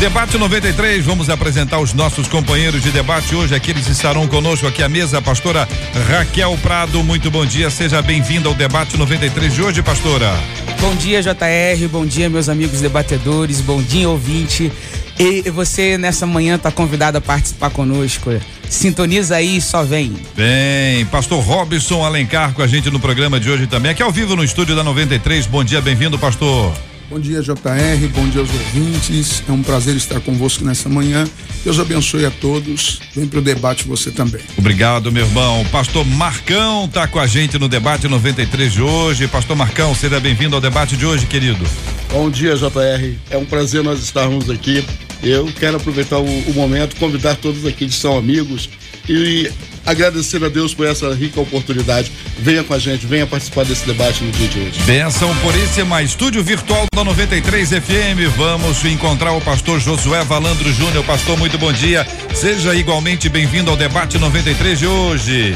[0.00, 3.54] Debate 93, vamos apresentar os nossos companheiros de debate hoje.
[3.54, 5.68] Aqui eles estarão conosco aqui à mesa, a pastora
[6.10, 7.02] Raquel Prado.
[7.02, 10.34] Muito bom dia, seja bem-vinda ao debate 93 de hoje, pastora.
[10.80, 11.88] Bom dia, JR.
[11.90, 13.60] Bom dia, meus amigos debatedores.
[13.60, 14.70] Bom dia, ouvinte.
[15.18, 18.30] E você nessa manhã está convidado a participar conosco.
[18.68, 20.12] Sintoniza aí, só vem.
[20.36, 23.92] Bem, pastor Robson Alencar com a gente no programa de hoje também.
[23.92, 25.46] Aqui ao vivo no estúdio da 93.
[25.46, 26.74] Bom dia, bem-vindo, pastor.
[27.10, 28.08] Bom dia, JR.
[28.14, 29.42] Bom dia aos ouvintes.
[29.46, 31.28] É um prazer estar convosco nessa manhã.
[31.62, 33.00] Deus abençoe a todos.
[33.14, 34.40] Vem para o debate você também.
[34.56, 35.64] Obrigado, meu irmão.
[35.66, 39.28] Pastor Marcão está com a gente no debate 93 de hoje.
[39.28, 41.64] Pastor Marcão, seja bem-vindo ao debate de hoje, querido.
[42.10, 43.18] Bom dia, JR.
[43.30, 44.82] É um prazer nós estarmos aqui.
[45.22, 48.68] Eu quero aproveitar o, o momento, convidar todos aqui que são amigos
[49.08, 49.50] e
[49.84, 52.10] agradecer a Deus por essa rica oportunidade.
[52.38, 54.80] Venha com a gente, venha participar desse debate no dia de hoje.
[54.82, 58.34] Benção Puríssima, estúdio virtual da 93 FM.
[58.36, 61.04] Vamos encontrar o pastor Josué Valandro Júnior.
[61.04, 62.06] Pastor, muito bom dia.
[62.34, 65.54] Seja igualmente bem-vindo ao debate 93 de hoje.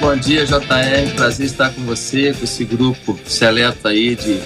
[0.00, 1.14] Bom dia, JR.
[1.14, 4.40] Prazer estar com você, com esse grupo seleto aí de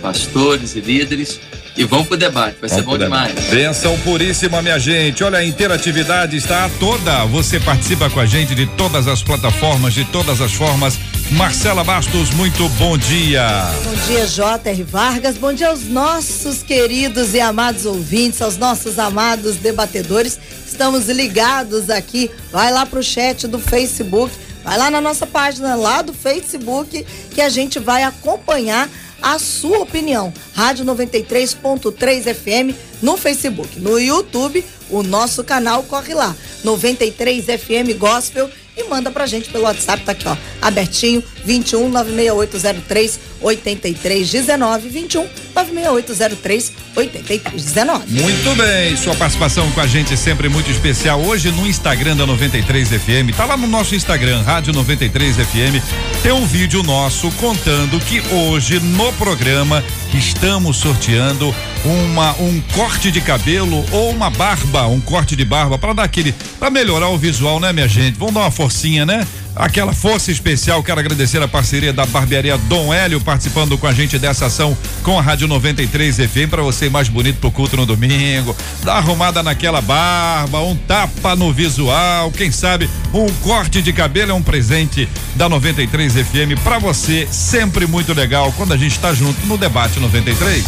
[0.00, 1.40] pastores e líderes.
[1.76, 3.34] E vamos pro debate, vai vamos ser bom demais.
[3.50, 5.22] Benção puríssima, minha gente.
[5.22, 7.26] Olha, a interatividade está toda.
[7.26, 10.98] Você participa com a gente de todas as plataformas, de todas as formas.
[11.32, 13.46] Marcela Bastos, muito bom dia.
[13.84, 14.82] Bom dia, J.R.
[14.84, 15.36] Vargas.
[15.36, 20.40] Bom dia aos nossos queridos e amados ouvintes, aos nossos amados debatedores.
[20.66, 22.30] Estamos ligados aqui.
[22.50, 24.34] Vai lá pro chat do Facebook,
[24.64, 27.04] vai lá na nossa página lá do Facebook
[27.34, 28.88] que a gente vai acompanhar
[29.20, 30.32] a sua opinião.
[30.54, 36.34] Rádio 93.3 FM no Facebook, no YouTube, o nosso canal corre lá.
[36.64, 43.20] 93 FM Gospel e manda pra gente pelo WhatsApp, tá aqui, ó, abertinho, 21 96803
[43.40, 48.20] 8319 21 96803 8319.
[48.20, 51.20] Muito bem, sua participação com a gente é sempre muito especial.
[51.20, 56.32] Hoje no Instagram da 93 FM, tá lá no nosso Instagram, Rádio 93 FM, tem
[56.32, 61.54] um vídeo nosso contando que hoje no programa estamos sorteando
[61.84, 66.34] uma um corte de cabelo ou uma barba, um corte de barba para dar aquele
[66.58, 68.18] para melhorar o visual, né, minha gente?
[68.18, 69.26] Vamos dar uma forcinha, né?
[69.56, 70.82] Aquela força especial.
[70.82, 75.18] Quero agradecer a parceria da barbearia Dom Hélio participando com a gente dessa ação com
[75.18, 78.54] a Rádio 93 FM para você ir mais bonito pro culto no domingo.
[78.82, 84.34] Dá arrumada naquela barba, um tapa no visual, quem sabe um corte de cabelo é
[84.34, 89.46] um presente da 93 FM para você, sempre muito legal quando a gente está junto
[89.46, 90.64] no debate 93.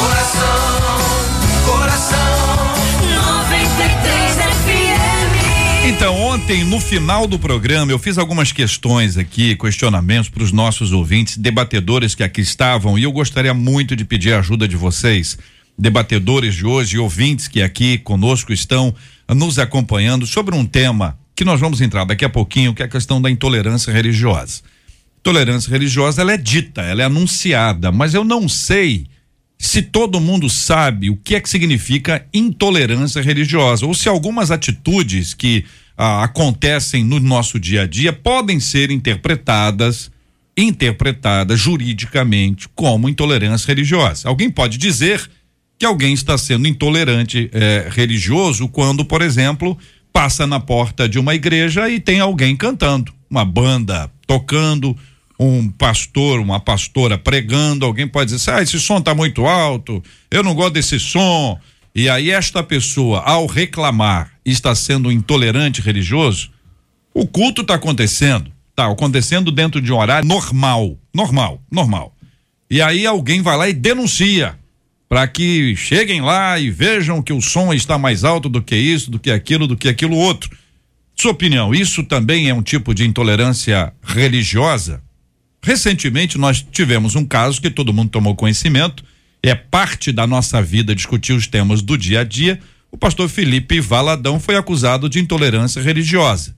[0.00, 0.95] Coração,
[6.36, 11.38] ontem, no final do programa, eu fiz algumas questões aqui, questionamentos para os nossos ouvintes,
[11.38, 15.38] debatedores que aqui estavam, e eu gostaria muito de pedir a ajuda de vocês,
[15.78, 18.94] debatedores de hoje, ouvintes que aqui conosco estão
[19.30, 22.88] nos acompanhando sobre um tema que nós vamos entrar daqui a pouquinho, que é a
[22.88, 24.60] questão da intolerância religiosa.
[25.22, 29.06] Tolerância religiosa, ela é dita, ela é anunciada, mas eu não sei
[29.58, 35.32] se todo mundo sabe o que é que significa intolerância religiosa ou se algumas atitudes
[35.32, 35.64] que
[35.96, 40.10] ah, acontecem no nosso dia a dia podem ser interpretadas
[40.56, 44.28] interpretadas juridicamente como intolerância religiosa.
[44.28, 45.28] Alguém pode dizer
[45.78, 49.76] que alguém está sendo intolerante eh, religioso quando, por exemplo,
[50.10, 54.96] passa na porta de uma igreja e tem alguém cantando, uma banda tocando,
[55.38, 60.42] um pastor, uma pastora pregando, alguém pode dizer, ah, esse som está muito alto, eu
[60.42, 61.60] não gosto desse som.
[61.94, 66.50] E aí esta pessoa, ao reclamar, está sendo intolerante religioso,
[67.12, 72.14] o culto está acontecendo, está acontecendo dentro de um horário normal, normal, normal.
[72.70, 74.58] E aí alguém vai lá e denuncia
[75.08, 79.10] para que cheguem lá e vejam que o som está mais alto do que isso,
[79.10, 80.50] do que aquilo, do que aquilo outro.
[81.14, 85.02] Sua opinião, isso também é um tipo de intolerância religiosa?
[85.62, 89.02] Recentemente nós tivemos um caso que todo mundo tomou conhecimento,
[89.42, 92.60] é parte da nossa vida discutir os temas do dia a dia.
[92.90, 96.56] O pastor Felipe Valadão foi acusado de intolerância religiosa.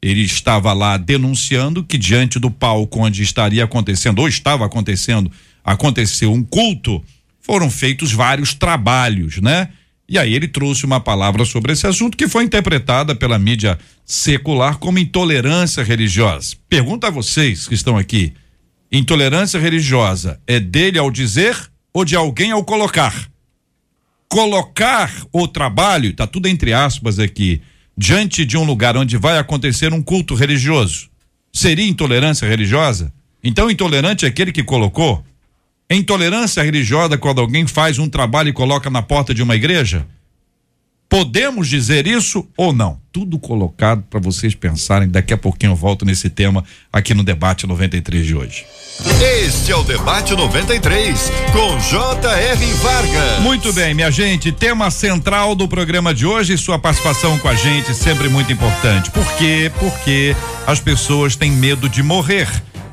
[0.00, 5.30] Ele estava lá denunciando que diante do palco onde estaria acontecendo ou estava acontecendo,
[5.64, 7.02] aconteceu um culto,
[7.40, 9.68] foram feitos vários trabalhos, né?
[10.08, 14.76] E aí ele trouxe uma palavra sobre esse assunto que foi interpretada pela mídia secular
[14.78, 16.56] como intolerância religiosa.
[16.68, 18.34] Pergunta a vocês que estão aqui:
[18.90, 21.56] intolerância religiosa é dele ao dizer
[21.94, 23.31] ou de alguém ao colocar?
[24.32, 27.60] Colocar o trabalho, tá tudo entre aspas aqui,
[27.94, 31.10] diante de um lugar onde vai acontecer um culto religioso,
[31.52, 33.12] seria intolerância religiosa?
[33.44, 35.22] Então, intolerante é aquele que colocou?
[35.90, 40.06] intolerância religiosa quando alguém faz um trabalho e coloca na porta de uma igreja?
[41.12, 42.98] Podemos dizer isso ou não?
[43.12, 45.06] Tudo colocado para vocês pensarem.
[45.06, 48.64] Daqui a pouquinho eu volto nesse tema aqui no debate 93 de hoje.
[49.20, 52.66] Este é o debate 93 com J.R.
[52.76, 53.42] Vargas.
[53.42, 54.50] Muito bem, minha gente.
[54.52, 56.56] Tema central do programa de hoje.
[56.56, 59.10] Sua participação com a gente sempre muito importante.
[59.10, 59.70] Por quê?
[59.78, 60.34] Porque
[60.66, 62.48] as pessoas têm medo de morrer.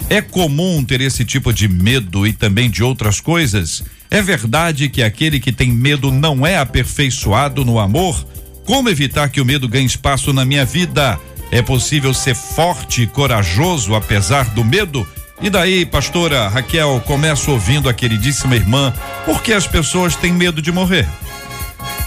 [0.10, 3.82] É comum ter esse tipo de medo e também de outras coisas?
[4.12, 8.26] É verdade que aquele que tem medo não é aperfeiçoado no amor?
[8.66, 11.20] Como evitar que o medo ganhe espaço na minha vida?
[11.52, 15.08] É possível ser forte e corajoso apesar do medo?
[15.42, 18.94] E daí, pastora Raquel, começo ouvindo a queridíssima irmã,
[19.26, 21.08] por que as pessoas têm medo de morrer?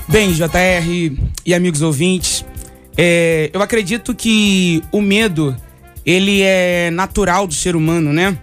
[0.08, 1.16] Bem, JR
[1.46, 2.44] e amigos ouvintes,
[2.96, 5.56] é, eu acredito que o medo
[6.04, 8.36] ele é natural do ser humano, né?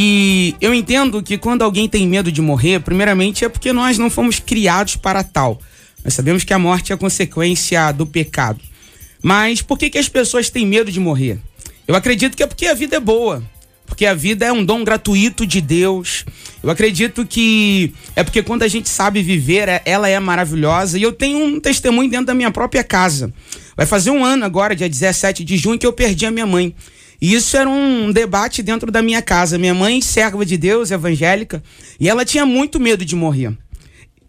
[0.00, 4.08] E eu entendo que quando alguém tem medo de morrer, primeiramente é porque nós não
[4.08, 5.60] fomos criados para tal.
[6.04, 8.60] Nós sabemos que a morte é consequência do pecado.
[9.20, 11.40] Mas por que, que as pessoas têm medo de morrer?
[11.88, 13.42] Eu acredito que é porque a vida é boa
[13.88, 16.24] porque a vida é um dom gratuito de Deus.
[16.62, 20.98] Eu acredito que é porque quando a gente sabe viver, é, ela é maravilhosa.
[20.98, 23.32] E eu tenho um testemunho dentro da minha própria casa.
[23.74, 26.74] Vai fazer um ano agora, dia 17 de junho, que eu perdi a minha mãe.
[27.20, 29.58] E isso era um debate dentro da minha casa.
[29.58, 31.62] Minha mãe, serva de Deus, evangélica,
[31.98, 33.56] e ela tinha muito medo de morrer.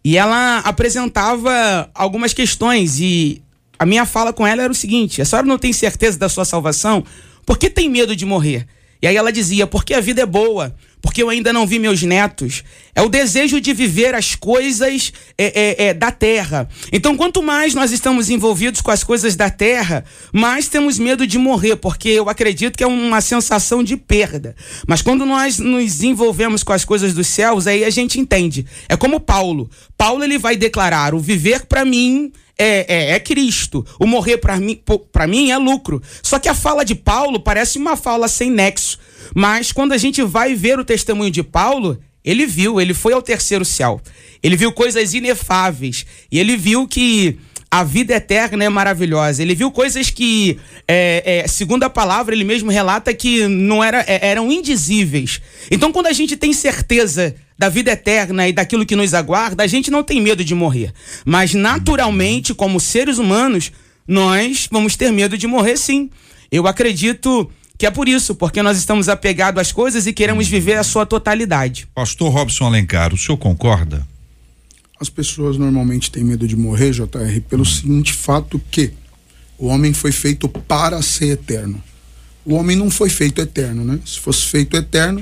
[0.03, 3.41] E ela apresentava algumas questões e
[3.77, 6.45] a minha fala com ela era o seguinte: a senhora não tem certeza da sua
[6.45, 7.03] salvação?
[7.45, 8.67] Por que tem medo de morrer?
[9.01, 12.03] E aí ela dizia: porque a vida é boa, porque eu ainda não vi meus
[12.03, 12.63] netos.
[12.93, 16.67] É o desejo de viver as coisas é, é, é, da terra.
[16.91, 20.03] Então, quanto mais nós estamos envolvidos com as coisas da terra,
[20.33, 24.55] mais temos medo de morrer, porque eu acredito que é uma sensação de perda.
[24.87, 28.65] Mas quando nós nos envolvemos com as coisas dos céus, aí a gente entende.
[28.89, 29.69] É como Paulo.
[29.97, 33.85] Paulo ele vai declarar: o viver para mim é, é, é Cristo.
[33.97, 34.81] O morrer para mim,
[35.27, 36.01] mim é lucro.
[36.21, 38.99] Só que a fala de Paulo parece uma fala sem nexo.
[39.33, 43.21] Mas quando a gente vai ver o testemunho de Paulo, ele viu, ele foi ao
[43.21, 44.01] terceiro céu.
[44.43, 46.05] Ele viu coisas inefáveis.
[46.29, 47.39] E ele viu que
[47.71, 49.41] a vida eterna é maravilhosa.
[49.41, 50.57] Ele viu coisas que,
[50.87, 55.39] é, é, segundo a palavra, ele mesmo relata que não era, é, eram indizíveis.
[55.69, 59.67] Então, quando a gente tem certeza da vida eterna e daquilo que nos aguarda, a
[59.67, 60.93] gente não tem medo de morrer.
[61.25, 63.73] Mas, naturalmente, como seres humanos,
[64.07, 66.09] nós vamos ter medo de morrer sim.
[66.49, 70.77] Eu acredito que é por isso, porque nós estamos apegados às coisas e queremos viver
[70.77, 71.85] a sua totalidade.
[71.93, 74.07] Pastor Robson Alencar, o senhor concorda?
[74.97, 77.65] As pessoas normalmente têm medo de morrer, JR, pelo hum.
[77.65, 78.93] seguinte fato que
[79.57, 81.83] o homem foi feito para ser eterno.
[82.45, 83.99] O homem não foi feito eterno, né?
[84.05, 85.21] Se fosse feito eterno,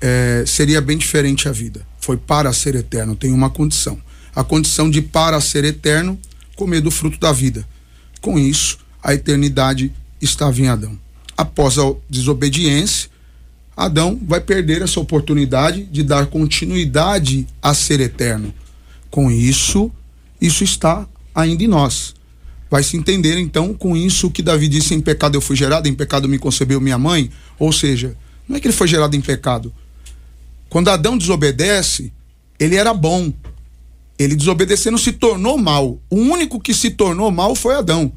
[0.00, 1.86] é, seria bem diferente a vida.
[2.00, 3.98] Foi para ser eterno, tem uma condição.
[4.34, 6.18] A condição de para ser eterno,
[6.54, 7.66] comer do fruto da vida.
[8.20, 10.98] Com isso, a eternidade estava em Adão.
[11.36, 13.10] Após a desobediência,
[13.76, 18.54] Adão vai perder essa oportunidade de dar continuidade a ser eterno.
[19.10, 19.90] Com isso,
[20.40, 22.14] isso está ainda em nós.
[22.70, 25.94] Vai se entender então com isso que Davi disse: em pecado eu fui gerado, em
[25.94, 27.30] pecado me concebeu minha mãe.
[27.58, 28.16] Ou seja,
[28.48, 29.72] não é que ele foi gerado em pecado.
[30.68, 32.12] Quando Adão desobedece,
[32.58, 33.32] ele era bom.
[34.18, 35.98] Ele desobedecendo se tornou mal.
[36.10, 38.12] O único que se tornou mal foi Adão.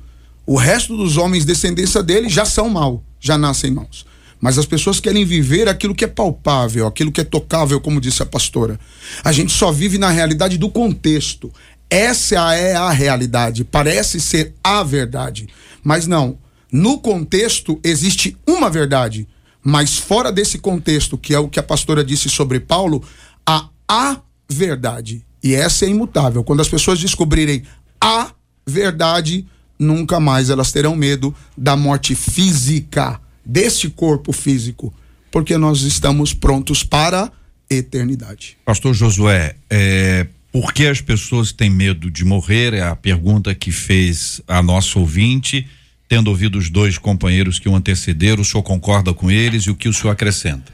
[0.46, 4.06] O resto dos homens descendência dele já são mal, já nascem maus.
[4.42, 8.24] Mas as pessoas querem viver aquilo que é palpável, aquilo que é tocável, como disse
[8.24, 8.80] a pastora.
[9.24, 11.52] A gente só vive na realidade do contexto.
[11.90, 15.48] Essa é a realidade, parece ser a verdade.
[15.84, 16.38] Mas não.
[16.72, 19.28] No contexto existe uma verdade,
[19.70, 23.04] mas fora desse contexto, que é o que a pastora disse sobre Paulo,
[23.46, 25.24] há a verdade.
[25.44, 26.44] E essa é imutável.
[26.44, 27.64] Quando as pessoas descobrirem
[28.02, 28.32] a
[28.68, 29.46] verdade,
[29.78, 34.92] nunca mais elas terão medo da morte física, deste corpo físico,
[35.32, 37.32] porque nós estamos prontos para a
[37.70, 38.58] eternidade.
[38.66, 42.74] Pastor Josué, é, por que as pessoas têm medo de morrer?
[42.74, 45.68] É a pergunta que fez a nossa ouvinte.
[46.10, 49.76] Tendo ouvido os dois companheiros que o antecederam, o senhor concorda com eles e o
[49.76, 50.74] que o senhor acrescenta?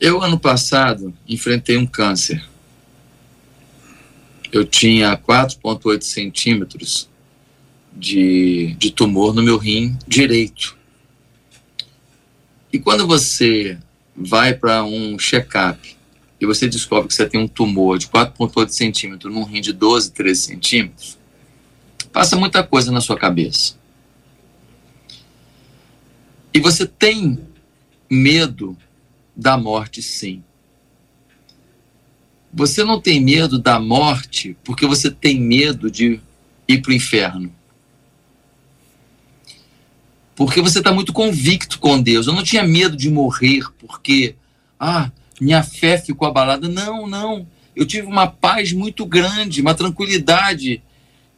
[0.00, 2.44] Eu, ano passado, enfrentei um câncer.
[4.50, 7.08] Eu tinha 4,8 centímetros
[7.92, 10.76] de, de tumor no meu rim direito.
[12.72, 13.78] E quando você
[14.16, 15.96] vai para um check-up
[16.40, 20.10] e você descobre que você tem um tumor de 4,8 centímetros num rim de 12,
[20.10, 21.16] 13 centímetros,
[22.16, 23.74] passa muita coisa na sua cabeça.
[26.54, 27.38] E você tem
[28.08, 28.74] medo
[29.36, 30.42] da morte, sim.
[32.50, 36.18] Você não tem medo da morte porque você tem medo de
[36.66, 37.54] ir para o inferno.
[40.34, 42.26] Porque você está muito convicto com Deus.
[42.26, 44.36] Eu não tinha medo de morrer porque,
[44.80, 46.66] ah, minha fé ficou abalada.
[46.66, 47.46] Não, não.
[47.74, 50.82] Eu tive uma paz muito grande, uma tranquilidade.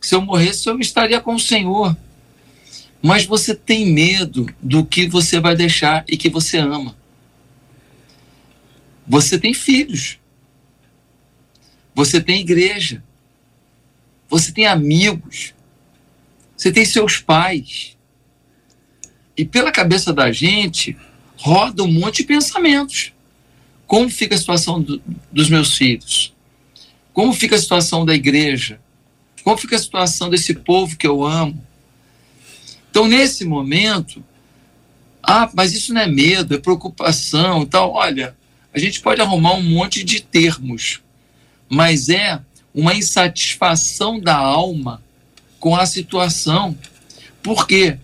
[0.00, 1.96] Se eu morresse, eu estaria com o Senhor.
[3.02, 6.96] Mas você tem medo do que você vai deixar e que você ama.
[9.06, 10.18] Você tem filhos.
[11.94, 13.02] Você tem igreja.
[14.28, 15.54] Você tem amigos.
[16.56, 17.96] Você tem seus pais.
[19.36, 20.96] E pela cabeça da gente
[21.36, 23.12] roda um monte de pensamentos.
[23.86, 25.00] Como fica a situação do,
[25.32, 26.34] dos meus filhos?
[27.12, 28.80] Como fica a situação da igreja?
[29.48, 31.58] Como fica a situação desse povo que eu amo?
[32.90, 34.22] Então, nesse momento,
[35.22, 37.94] ah, mas isso não é medo, é preocupação e tal.
[37.94, 38.36] Olha,
[38.74, 41.00] a gente pode arrumar um monte de termos,
[41.66, 42.38] mas é
[42.74, 45.02] uma insatisfação da alma
[45.58, 46.76] com a situação.
[47.42, 47.96] Por quê?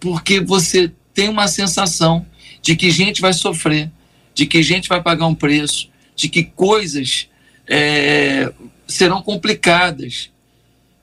[0.00, 2.24] Porque você tem uma sensação
[2.62, 3.90] de que gente vai sofrer,
[4.34, 7.28] de que gente vai pagar um preço, de que coisas
[7.68, 8.50] é,
[8.88, 10.34] serão complicadas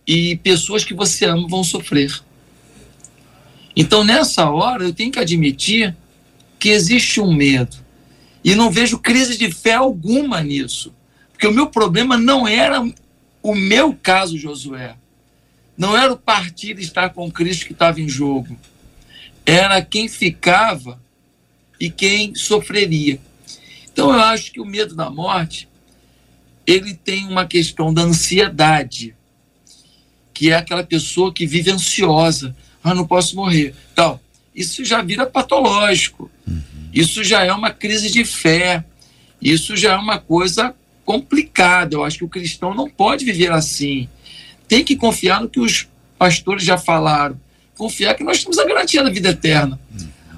[0.06, 2.12] e pessoas que você ama vão sofrer.
[3.76, 5.96] Então, nessa hora, eu tenho que admitir
[6.60, 7.78] que existe um medo.
[8.44, 10.94] E não vejo crise de fé alguma nisso.
[11.32, 12.82] Porque o meu problema não era
[13.42, 14.96] o meu caso, Josué.
[15.78, 18.58] Não era o partido estar com Cristo que estava em jogo.
[19.46, 21.02] Era quem ficava
[21.80, 23.20] e quem sofreria.
[23.92, 25.68] Então eu acho que o medo da morte
[26.66, 29.16] ele tem uma questão da ansiedade,
[30.34, 32.56] que é aquela pessoa que vive ansiosa.
[32.84, 33.74] Ah, não posso morrer.
[33.96, 34.20] Tal.
[34.56, 36.30] Isso já vira patológico.
[36.48, 36.62] Uhum.
[36.94, 38.84] Isso já é uma crise de fé.
[39.42, 40.76] Isso já é uma coisa
[41.06, 41.96] complicada.
[41.96, 44.08] Eu acho que o cristão não pode viver assim.
[44.68, 45.88] Tem que confiar no que os
[46.18, 47.40] pastores já falaram.
[47.78, 49.80] Confiar que nós temos a garantia da vida eterna.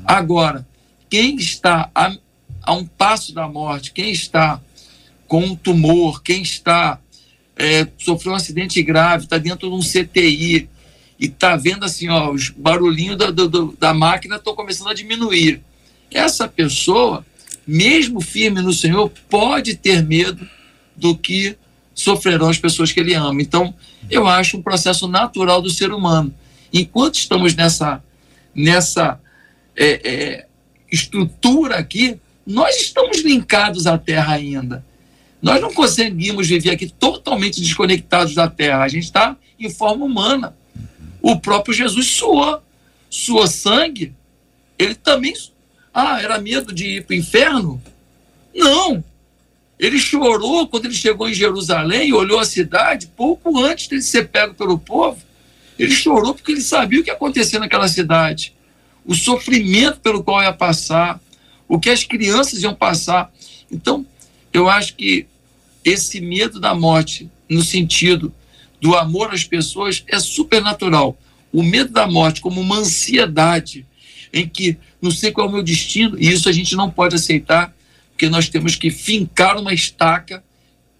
[0.05, 0.65] Agora,
[1.09, 2.15] quem está a,
[2.63, 4.59] a um passo da morte, quem está
[5.27, 6.99] com um tumor, quem está
[7.55, 10.69] é, sofreu um acidente grave, está dentro de um CTI
[11.19, 13.27] e está vendo assim, ó, os barulhinhos da,
[13.79, 15.62] da, máquina estão começando a diminuir
[16.12, 17.25] essa pessoa,
[17.65, 20.47] mesmo firme no Senhor, pode ter medo
[20.95, 21.57] do que
[21.93, 23.41] sofrerão as pessoas que ele ama.
[23.41, 23.74] Então,
[24.09, 26.33] eu acho um processo natural do ser humano.
[26.71, 28.03] Enquanto estamos nessa,
[28.53, 29.19] nessa
[29.75, 30.47] é, é,
[30.91, 34.85] estrutura aqui, nós estamos linkados à Terra ainda.
[35.45, 38.81] Nós não conseguimos viver aqui totalmente desconectados da Terra.
[38.81, 40.57] A gente está em forma humana.
[41.21, 42.63] O próprio Jesus suou,
[43.11, 44.11] suou sangue.
[44.79, 45.35] Ele também
[45.93, 47.79] ah, era medo de ir para o inferno?
[48.55, 49.03] Não.
[49.77, 54.29] Ele chorou quando ele chegou em Jerusalém e olhou a cidade, pouco antes de ser
[54.29, 55.21] pego pelo povo.
[55.77, 58.55] Ele chorou porque ele sabia o que ia acontecer naquela cidade,
[59.05, 61.21] o sofrimento pelo qual ia passar,
[61.67, 63.31] o que as crianças iam passar.
[63.71, 64.03] Então,
[64.51, 65.27] eu acho que
[65.85, 68.33] esse medo da morte, no sentido
[68.81, 71.17] do amor às pessoas, é supernatural.
[71.53, 73.85] O medo da morte, como uma ansiedade,
[74.33, 77.15] em que não sei qual é o meu destino, e isso a gente não pode
[77.15, 77.73] aceitar,
[78.11, 80.43] porque nós temos que fincar uma estaca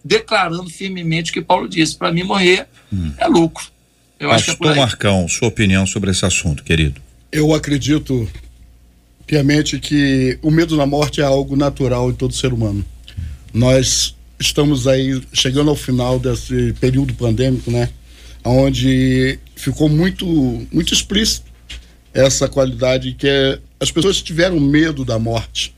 [0.04, 3.12] declarando firmemente o que Paulo disse: para mim morrer hum.
[3.18, 3.66] é lucro.
[4.18, 7.02] Eu Pastor acho que é Marcão, sua opinião sobre esse assunto, querido?
[7.30, 8.26] Eu acredito
[9.26, 12.84] piamente que o medo da morte é algo natural em todo ser humano.
[13.52, 17.88] Nós estamos aí chegando ao final desse período pandêmico, né?
[18.44, 20.26] Onde ficou muito,
[20.70, 21.46] muito explícito
[22.12, 25.74] essa qualidade que é, as pessoas tiveram medo da morte,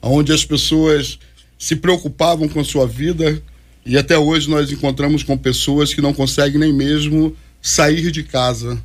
[0.00, 1.18] onde as pessoas
[1.58, 3.42] se preocupavam com a sua vida
[3.84, 8.80] e até hoje nós encontramos com pessoas que não conseguem nem mesmo sair de casa,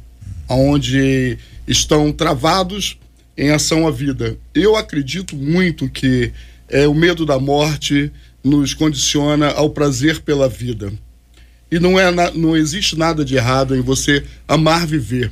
[0.49, 2.97] onde estão travados
[3.37, 4.37] em ação à vida.
[4.53, 6.31] Eu acredito muito que
[6.69, 8.11] é, o medo da morte
[8.45, 10.93] nos condiciona ao prazer pela vida.
[11.71, 15.31] E não, é, não existe nada de errado em você amar viver.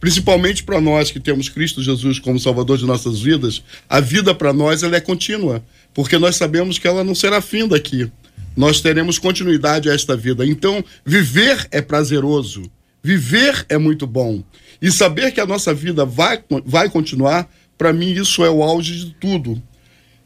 [0.00, 4.52] Principalmente para nós que temos Cristo Jesus como Salvador de nossas vidas, a vida para
[4.52, 8.10] nós ela é contínua, porque nós sabemos que ela não será fim daqui.
[8.56, 10.44] Nós teremos continuidade a esta vida.
[10.44, 12.64] Então, viver é prazeroso,
[13.00, 14.42] viver é muito bom.
[14.80, 18.96] E saber que a nossa vida vai, vai continuar, para mim, isso é o auge
[18.96, 19.62] de tudo.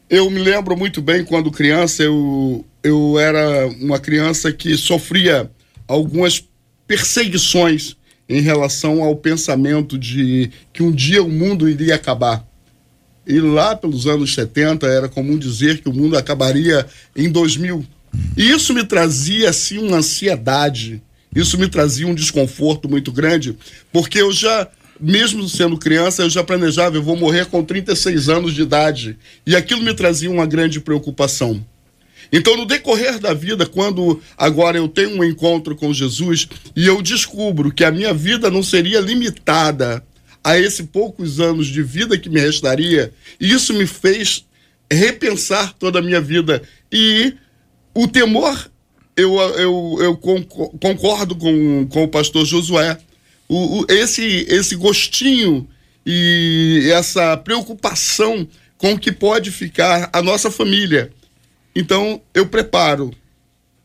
[0.09, 5.51] Eu me lembro muito bem quando criança, eu, eu era uma criança que sofria
[5.85, 6.43] algumas
[6.87, 7.97] perseguições
[8.29, 12.45] em relação ao pensamento de que um dia o mundo iria acabar.
[13.25, 17.85] E lá pelos anos 70 era comum dizer que o mundo acabaria em 2000.
[18.37, 21.01] E isso me trazia assim uma ansiedade,
[21.35, 23.57] isso me trazia um desconforto muito grande,
[23.91, 24.67] porque eu já
[24.99, 29.17] mesmo sendo criança, eu já planejava, eu vou morrer com 36 anos de idade.
[29.45, 31.63] E aquilo me trazia uma grande preocupação.
[32.31, 37.01] Então, no decorrer da vida, quando agora eu tenho um encontro com Jesus e eu
[37.01, 40.03] descubro que a minha vida não seria limitada
[40.43, 44.45] a esses poucos anos de vida que me restaria, isso me fez
[44.91, 46.61] repensar toda a minha vida.
[46.91, 47.33] E
[47.93, 48.69] o temor,
[49.15, 52.97] eu, eu, eu concordo com, com o pastor Josué.
[53.47, 55.67] O, o, esse, esse gostinho
[56.05, 61.11] e essa preocupação com o que pode ficar a nossa família
[61.79, 63.13] então, eu preparo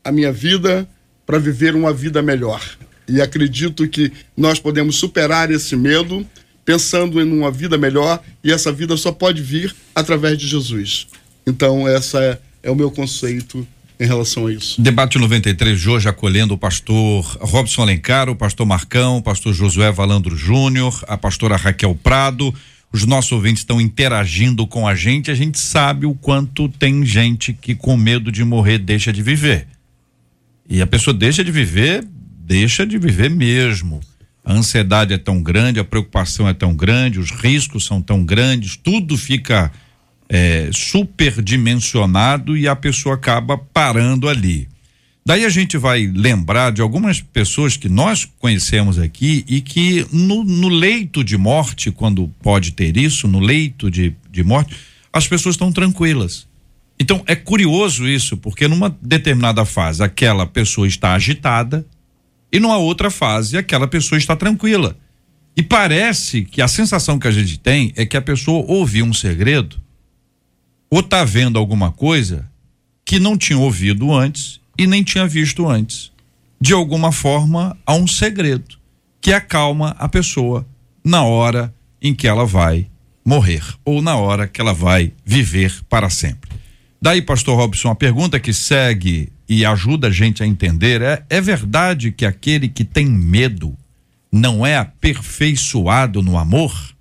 [0.03, 0.89] a minha vida
[1.27, 2.63] para viver uma vida melhor.
[3.07, 6.27] E acredito que nós podemos superar esse medo
[6.65, 11.07] pensando em uma vida melhor e essa vida só pode vir através de Jesus.
[11.47, 13.69] Então, essa é, é o meu conceito
[13.99, 14.81] em relação a isso.
[14.81, 19.91] Debate 93 de hoje acolhendo o pastor Robson Alencar, o pastor Marcão, o pastor Josué
[19.91, 22.55] Valandro Júnior, a pastora Raquel Prado
[22.93, 27.55] os nossos ouvintes estão interagindo com a gente, a gente sabe o quanto tem gente
[27.55, 29.67] que com medo de morrer deixa de viver.
[30.69, 32.07] E a pessoa deixa de viver,
[32.45, 34.01] deixa de viver mesmo.
[34.45, 38.77] A ansiedade é tão grande, a preocupação é tão grande, os riscos são tão grandes,
[38.77, 39.73] tudo fica
[40.35, 44.67] é, superdimensionado e a pessoa acaba parando ali.
[45.27, 50.43] Daí a gente vai lembrar de algumas pessoas que nós conhecemos aqui e que no,
[50.43, 54.75] no leito de morte, quando pode ter isso, no leito de, de morte,
[55.13, 56.49] as pessoas estão tranquilas.
[56.99, 61.85] Então é curioso isso, porque numa determinada fase aquela pessoa está agitada
[62.51, 64.97] e numa outra fase aquela pessoa está tranquila.
[65.55, 69.13] E parece que a sensação que a gente tem é que a pessoa ouviu um
[69.13, 69.82] segredo
[70.93, 72.47] ou está vendo alguma coisa
[73.03, 76.13] que não tinha ouvido antes e nem tinha visto antes.
[76.61, 78.77] De alguma forma, há um segredo
[79.19, 80.69] que acalma a pessoa
[81.03, 82.91] na hora em que ela vai
[83.25, 86.51] morrer ou na hora que ela vai viver para sempre.
[87.01, 91.41] Daí, pastor Robson, a pergunta que segue e ajuda a gente a entender é: é
[91.41, 93.75] verdade que aquele que tem medo
[94.31, 96.95] não é aperfeiçoado no amor?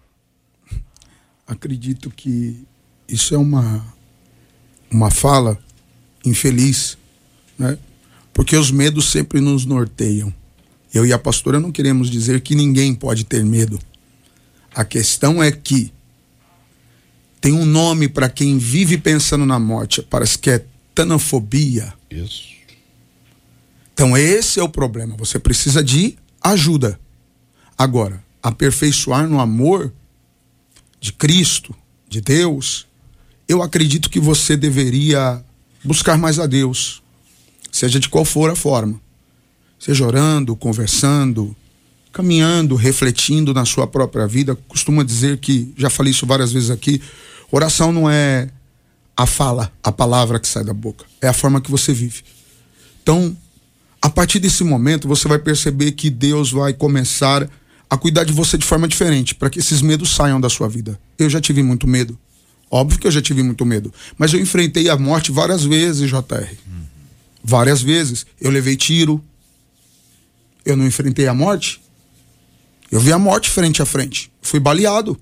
[1.46, 2.71] Acredito que
[3.12, 3.86] isso é uma
[4.90, 5.58] uma fala
[6.26, 6.98] infeliz
[7.62, 7.78] né?
[8.34, 10.34] Porque os medos sempre nos norteiam.
[10.92, 13.80] Eu e a pastora não queremos dizer que ninguém pode ter medo.
[14.74, 15.94] A questão é que
[17.40, 21.94] tem um nome para quem vive pensando na morte, parece que é tanafobia.
[22.10, 22.50] Isso.
[23.94, 25.16] Então esse é o problema.
[25.18, 27.00] Você precisa de ajuda.
[27.78, 29.94] Agora, aperfeiçoar no amor
[31.00, 31.76] de Cristo,
[32.10, 32.88] de Deus,
[33.52, 35.44] eu acredito que você deveria
[35.84, 37.02] buscar mais a Deus
[37.72, 39.00] seja de qual for a forma.
[39.80, 41.56] Seja orando, conversando,
[42.12, 44.56] caminhando, refletindo na sua própria vida.
[44.68, 47.02] Costumo dizer que, já falei isso várias vezes aqui,
[47.52, 48.50] oração não é
[49.18, 52.24] a fala, a palavra que sai da boca, é a forma que você vive.
[53.02, 53.36] Então,
[54.02, 57.50] a partir desse momento, você vai perceber que Deus vai começar
[57.90, 61.00] a cuidar de você de forma diferente, para que esses medos saiam da sua vida.
[61.18, 62.18] Eu já tive muito medo.
[62.72, 63.94] Óbvio que eu já tive muito medo.
[64.18, 66.56] Mas eu enfrentei a morte várias vezes, JR.
[67.44, 68.26] Várias vezes.
[68.40, 69.22] Eu levei tiro.
[70.66, 71.82] Eu não enfrentei a morte.
[72.90, 74.32] Eu vi a morte frente a frente.
[74.42, 75.20] Fui baleado.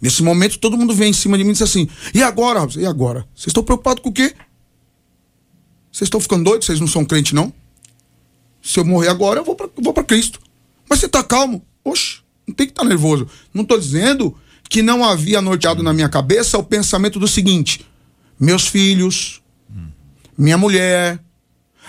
[0.00, 2.80] Nesse momento, todo mundo vem em cima de mim e diz assim: e agora, Robson?
[2.80, 3.26] E agora?
[3.34, 4.34] Vocês estão preocupados com o quê?
[5.92, 6.66] Vocês estão ficando doidos?
[6.66, 7.52] Vocês não são crente, não?
[8.62, 9.54] Se eu morrer agora, eu vou
[9.92, 10.40] para Cristo.
[10.88, 11.64] Mas você está calmo?
[11.84, 13.28] Oxe, não tem que estar tá nervoso.
[13.52, 14.36] Não estou dizendo
[14.68, 17.84] que não havia norteado na minha cabeça o pensamento do seguinte:
[18.38, 19.42] meus filhos,
[20.36, 21.20] minha mulher,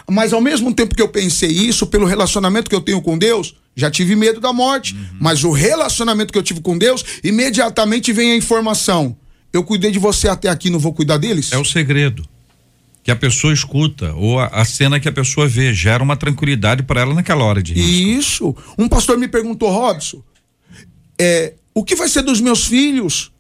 [0.10, 3.56] Mas ao mesmo tempo que eu pensei isso, pelo relacionamento que eu tenho com Deus,
[3.76, 4.94] já tive medo da morte.
[4.94, 5.18] Uhum.
[5.20, 9.18] Mas o relacionamento que eu tive com Deus, imediatamente vem a informação.
[9.52, 11.52] Eu cuidei de você até aqui, não vou cuidar deles?
[11.52, 12.28] É o segredo
[13.04, 16.82] que a pessoa escuta ou a, a, cena que a pessoa vê gera uma tranquilidade
[16.82, 18.20] para ela naquela hora de risco.
[18.20, 18.56] Isso.
[18.80, 20.24] Um pastor me perguntou, Robson,
[21.20, 23.32] é, o que vai ser dos meus filhos?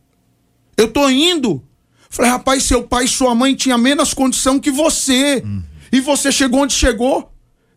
[0.77, 1.63] Eu tô indo.
[2.09, 5.41] Falei, rapaz, seu pai e sua mãe tinham menos condição que você.
[5.45, 5.63] Hum.
[5.91, 7.31] E você chegou onde chegou.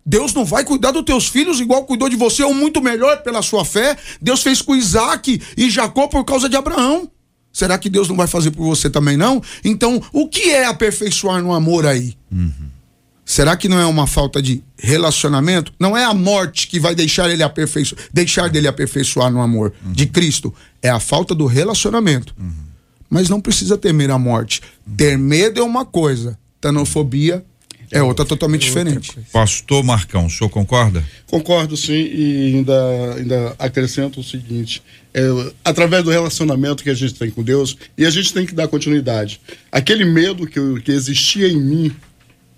[0.04, 3.42] Deus não vai cuidar dos teus filhos igual cuidou de você, ou muito melhor pela
[3.42, 3.96] sua fé.
[4.20, 7.10] Deus fez com Isaac e Jacó por causa de Abraão.
[7.52, 9.42] Será que Deus não vai fazer por você também, não?
[9.64, 12.16] Então, o que é aperfeiçoar no amor aí?
[12.32, 12.70] Uhum.
[13.28, 15.70] Será que não é uma falta de relacionamento?
[15.78, 19.92] Não é a morte que vai deixar ele aperfeiçoar, deixar dele aperfeiçoar no amor uhum.
[19.92, 20.52] de Cristo.
[20.80, 22.34] É a falta do relacionamento.
[22.38, 22.50] Uhum.
[23.10, 24.62] Mas não precisa temer a morte.
[24.96, 27.44] Ter medo é uma coisa, tanofobia
[27.90, 29.12] é outra totalmente é outra diferente.
[29.12, 29.28] Coisa.
[29.30, 31.04] Pastor Marcão, o senhor concorda?
[31.26, 35.22] Concordo sim, e ainda, ainda acrescento o seguinte: é,
[35.64, 38.68] através do relacionamento que a gente tem com Deus, e a gente tem que dar
[38.68, 39.40] continuidade.
[39.70, 41.96] Aquele medo que, que existia em mim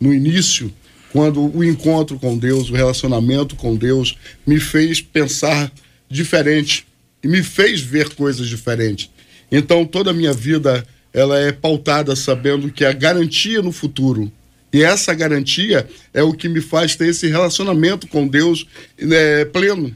[0.01, 0.73] no início,
[1.13, 5.71] quando o encontro com Deus, o relacionamento com Deus, me fez pensar
[6.09, 6.87] diferente
[7.23, 9.11] e me fez ver coisas diferentes.
[9.53, 14.33] Então toda a minha vida ela é pautada sabendo que a garantia no futuro
[14.73, 18.67] e essa garantia é o que me faz ter esse relacionamento com Deus
[19.01, 19.95] né, pleno,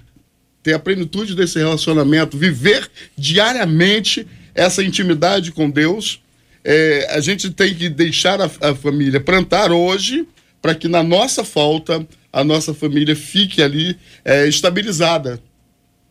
[0.63, 6.21] ter a plenitude desse relacionamento, viver diariamente essa intimidade com Deus.
[6.65, 10.27] É, a gente tem que deixar a, a família plantar hoje
[10.63, 15.41] para que na nossa falta a nossa família fique ali é, estabilizada.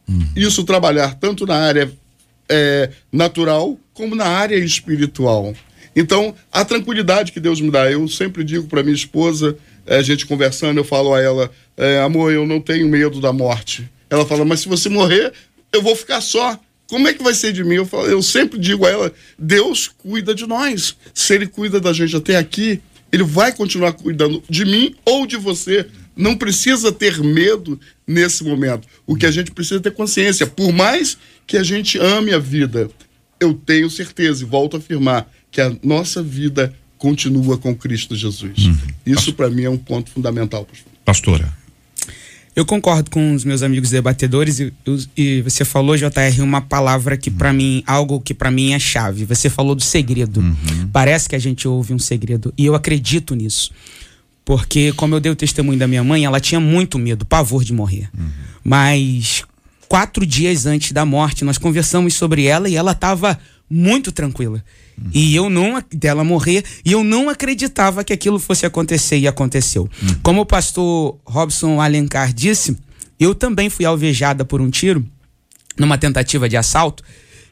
[0.08, 0.28] Uhum.
[0.36, 1.92] Isso trabalhar tanto na área
[2.48, 5.54] é, natural como na área espiritual.
[5.96, 10.02] Então, a tranquilidade que Deus me dá, eu sempre digo para minha esposa, eh, a
[10.02, 13.88] gente conversando, eu falo a ela, é, amor, eu não tenho medo da morte.
[14.10, 15.32] Ela fala, mas se você morrer,
[15.72, 16.60] eu vou ficar só.
[16.94, 17.74] Como é que vai ser de mim?
[17.74, 20.96] Eu, falo, eu sempre digo a ela, Deus cuida de nós.
[21.12, 22.80] Se Ele cuida da gente até aqui,
[23.12, 25.88] Ele vai continuar cuidando de mim ou de você.
[26.16, 28.88] Não precisa ter medo nesse momento.
[29.08, 30.46] O que a gente precisa é ter consciência.
[30.46, 32.88] Por mais que a gente ame a vida,
[33.40, 38.68] eu tenho certeza, e volto a afirmar, que a nossa vida continua com Cristo Jesus.
[38.68, 38.78] Uhum.
[39.04, 40.68] Isso para mim é um ponto fundamental.
[41.04, 41.52] Pastora.
[42.56, 44.74] Eu concordo com os meus amigos debatedores e,
[45.18, 49.26] e você falou, JR, uma palavra que para mim, algo que para mim é chave.
[49.26, 50.40] Você falou do segredo.
[50.40, 50.90] Uhum.
[50.92, 53.72] Parece que a gente ouve um segredo e eu acredito nisso.
[54.46, 57.74] Porque, como eu dei o testemunho da minha mãe, ela tinha muito medo, pavor de
[57.74, 58.10] morrer.
[58.16, 58.30] Uhum.
[58.64, 59.44] Mas
[59.88, 64.64] quatro dias antes da morte, nós conversamos sobre ela e ela estava muito tranquila.
[64.98, 65.10] Uhum.
[65.14, 69.84] E eu não, dela morrer, e eu não acreditava que aquilo fosse acontecer e aconteceu.
[69.84, 70.16] Uhum.
[70.22, 72.78] Como o pastor Robson Alencar disse,
[73.20, 75.06] eu também fui alvejada por um tiro
[75.78, 77.04] numa tentativa de assalto.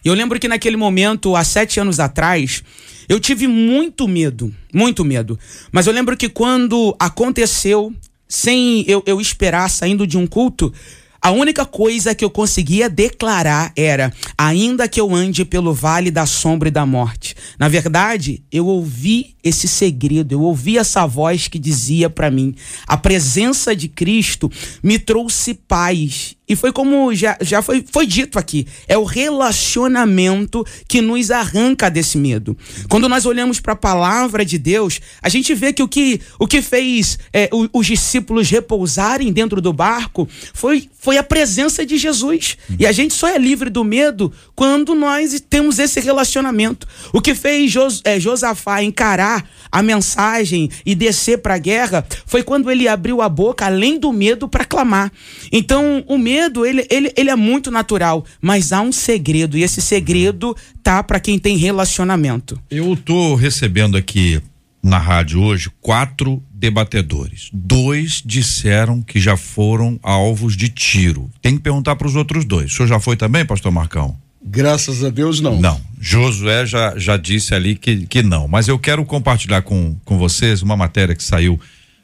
[0.04, 2.64] E eu lembro que naquele momento, há sete anos atrás,
[3.08, 5.38] eu tive muito medo, muito medo.
[5.72, 7.94] Mas eu lembro que quando aconteceu,
[8.28, 10.74] sem eu, eu esperar, saindo de um culto,
[11.22, 16.26] a única coisa que eu conseguia declarar era: ainda que eu ande pelo vale da
[16.26, 17.36] sombra e da morte.
[17.60, 22.56] Na verdade, eu ouvi esse segredo, eu ouvi essa voz que dizia para mim:
[22.88, 24.52] a presença de Cristo
[24.84, 30.66] me trouxe paz e foi como já, já foi, foi dito aqui: é o relacionamento
[30.86, 32.58] que nos arranca desse medo.
[32.90, 36.46] Quando nós olhamos para a palavra de Deus, a gente vê que o que, o
[36.46, 41.98] que fez é, o, os discípulos repousarem dentro do barco foi, foi a presença de
[41.98, 42.58] Jesus.
[42.78, 46.86] E a gente só é livre do medo quando nós temos esse relacionamento.
[47.14, 49.31] O que fez Jos, é, Josafá encarar
[49.72, 54.12] a mensagem e descer para a guerra foi quando ele abriu a boca, além do
[54.12, 55.12] medo, para clamar.
[55.52, 59.64] Então, o medo medo, ele, ele, ele é muito natural, mas há um segredo, e
[59.64, 62.60] esse segredo tá para quem tem relacionamento.
[62.70, 64.42] Eu tô recebendo aqui
[64.82, 67.50] na rádio hoje quatro debatedores.
[67.54, 71.30] Dois disseram que já foram alvos de tiro.
[71.42, 72.72] Tem que perguntar para os outros dois.
[72.72, 74.18] O senhor já foi também, pastor Marcão?
[74.44, 75.60] Graças a Deus, não.
[75.60, 75.80] Não.
[76.00, 78.48] Josué já, já disse ali que, que não.
[78.48, 81.60] Mas eu quero compartilhar com, com vocês uma matéria que saiu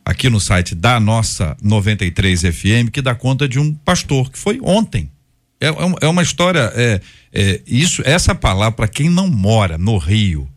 [0.05, 4.59] aqui no site da nossa 93 FM que dá conta de um pastor que foi
[4.61, 5.09] ontem.
[5.59, 7.01] É, é, é uma história, é,
[7.33, 10.47] é, isso, essa palavra para quem não mora no Rio.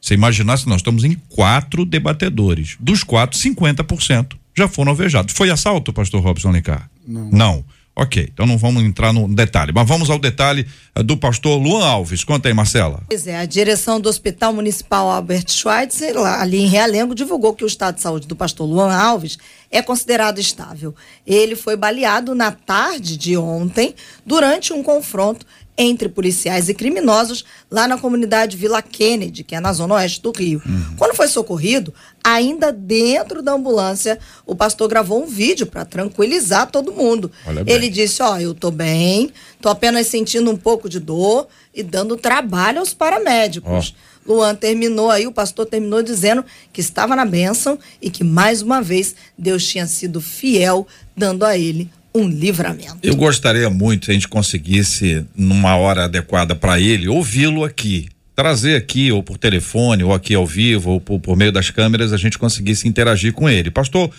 [0.00, 5.34] Você imaginar se nós estamos em quatro debatedores, dos quatro, 50% já foram alvejados.
[5.34, 6.90] Foi assalto, pastor Robson Licar?
[7.06, 7.30] Não.
[7.30, 7.64] Não.
[8.00, 10.66] Ok, então não vamos entrar no detalhe, mas vamos ao detalhe
[10.98, 12.24] uh, do pastor Luan Alves.
[12.24, 13.02] Conta aí, Marcela.
[13.06, 17.62] Pois é, a direção do Hospital Municipal Albert Schweitzer, lá, ali em Realengo, divulgou que
[17.62, 19.36] o estado de saúde do pastor Luan Alves
[19.70, 20.94] é considerado estável.
[21.26, 25.44] Ele foi baleado na tarde de ontem, durante um confronto
[25.76, 30.30] entre policiais e criminosos lá na comunidade Vila Kennedy, que é na zona oeste do
[30.30, 30.60] Rio.
[30.64, 30.96] Uhum.
[30.96, 36.92] Quando foi socorrido, ainda dentro da ambulância, o pastor gravou um vídeo para tranquilizar todo
[36.92, 37.30] mundo.
[37.66, 41.82] Ele disse: Ó, oh, eu tô bem, tô apenas sentindo um pouco de dor e
[41.82, 43.94] dando trabalho aos paramédicos.
[43.96, 44.10] Oh.
[44.32, 48.82] Luan terminou aí, o pastor terminou dizendo que estava na bênção e que mais uma
[48.82, 52.98] vez Deus tinha sido fiel, dando a ele um livramento.
[53.02, 58.08] Eu gostaria muito se a gente conseguisse, numa hora adequada para ele, ouvi-lo aqui.
[58.34, 62.12] Trazer aqui, ou por telefone, ou aqui ao vivo, ou por, por, meio das câmeras,
[62.12, 63.70] a gente conseguisse interagir com ele.
[63.70, 64.10] Pastor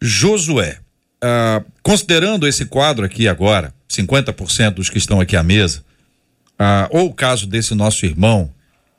[0.00, 0.78] Josué,
[1.22, 5.84] ah, considerando esse quadro aqui agora, 50% dos que estão aqui à mesa,
[6.58, 8.50] ah, ou o caso desse nosso irmão,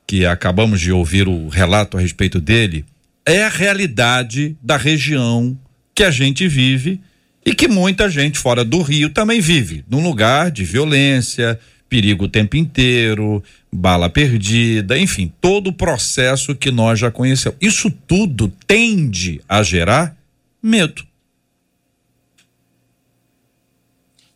[0.06, 2.84] que acabamos de ouvir o relato a respeito dele,
[3.26, 5.58] é a realidade da região
[5.94, 7.00] que a gente vive
[7.48, 11.58] e que muita gente fora do Rio também vive, num lugar de violência,
[11.88, 17.56] perigo o tempo inteiro, bala perdida, enfim, todo o processo que nós já conhecemos.
[17.58, 20.14] Isso tudo tende a gerar
[20.62, 21.06] medo.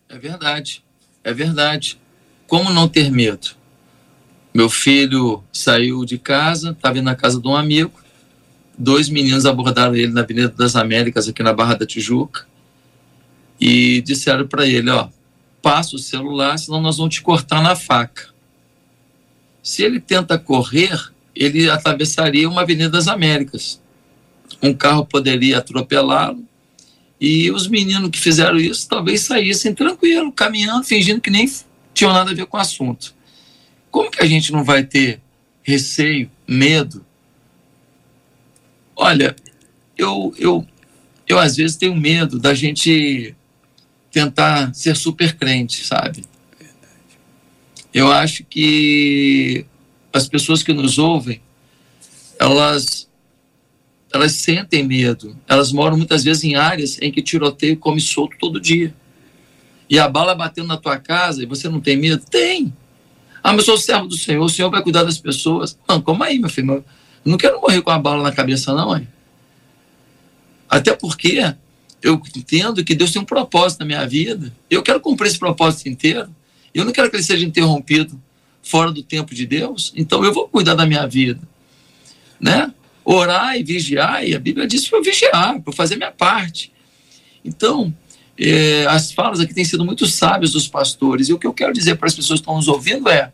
[0.08, 0.82] É verdade,
[1.22, 1.98] é verdade.
[2.46, 3.48] Como não ter medo?
[4.54, 7.92] Meu filho saiu de casa, estava indo na casa de um amigo.
[8.78, 12.50] Dois meninos abordaram ele na Avenida das Américas, aqui na Barra da Tijuca
[13.64, 15.08] e disseram para ele, ó,
[15.62, 18.30] passa o celular, senão nós vamos te cortar na faca.
[19.62, 20.98] Se ele tenta correr,
[21.32, 23.80] ele atravessaria uma Avenida das Américas.
[24.60, 26.44] Um carro poderia atropelá-lo
[27.20, 31.48] e os meninos que fizeram isso talvez saíssem tranquilo, caminhando, fingindo que nem
[31.94, 33.14] tinham nada a ver com o assunto.
[33.92, 35.20] Como que a gente não vai ter
[35.62, 37.06] receio, medo?
[38.96, 39.36] Olha,
[39.96, 40.66] eu, eu,
[41.28, 43.36] eu às vezes tenho medo da gente
[44.12, 46.24] tentar ser super crente, sabe?
[47.92, 49.66] Eu acho que
[50.12, 51.40] as pessoas que nos ouvem,
[52.38, 53.08] elas
[54.12, 55.34] elas sentem medo.
[55.48, 58.94] Elas moram muitas vezes em áreas em que tiroteio come solto todo dia.
[59.88, 62.22] E a bala batendo na tua casa e você não tem medo?
[62.30, 62.74] Tem.
[63.42, 65.78] Ah, mas eu sou servo do Senhor, o Senhor vai cuidar das pessoas.
[65.88, 66.72] Não, como aí, meu filho?
[66.72, 66.84] Eu
[67.24, 69.08] não quero morrer com a bala na cabeça, não, hein?
[70.68, 71.54] Até porque
[72.02, 74.52] eu entendo que Deus tem um propósito na minha vida.
[74.68, 76.34] Eu quero cumprir esse propósito inteiro.
[76.74, 78.20] Eu não quero que ele seja interrompido
[78.62, 79.92] fora do tempo de Deus.
[79.96, 81.40] Então eu vou cuidar da minha vida,
[82.40, 82.72] né?
[83.04, 84.26] Orar e vigiar.
[84.26, 86.72] E a Bíblia diz para vigiar, para fazer minha parte.
[87.44, 87.94] Então
[88.38, 91.28] é, as falas aqui têm sido muito sábias dos pastores.
[91.28, 93.32] E o que eu quero dizer para as pessoas que estão nos ouvindo é: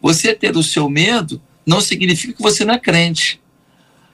[0.00, 3.40] você ter o seu medo não significa que você não é crente.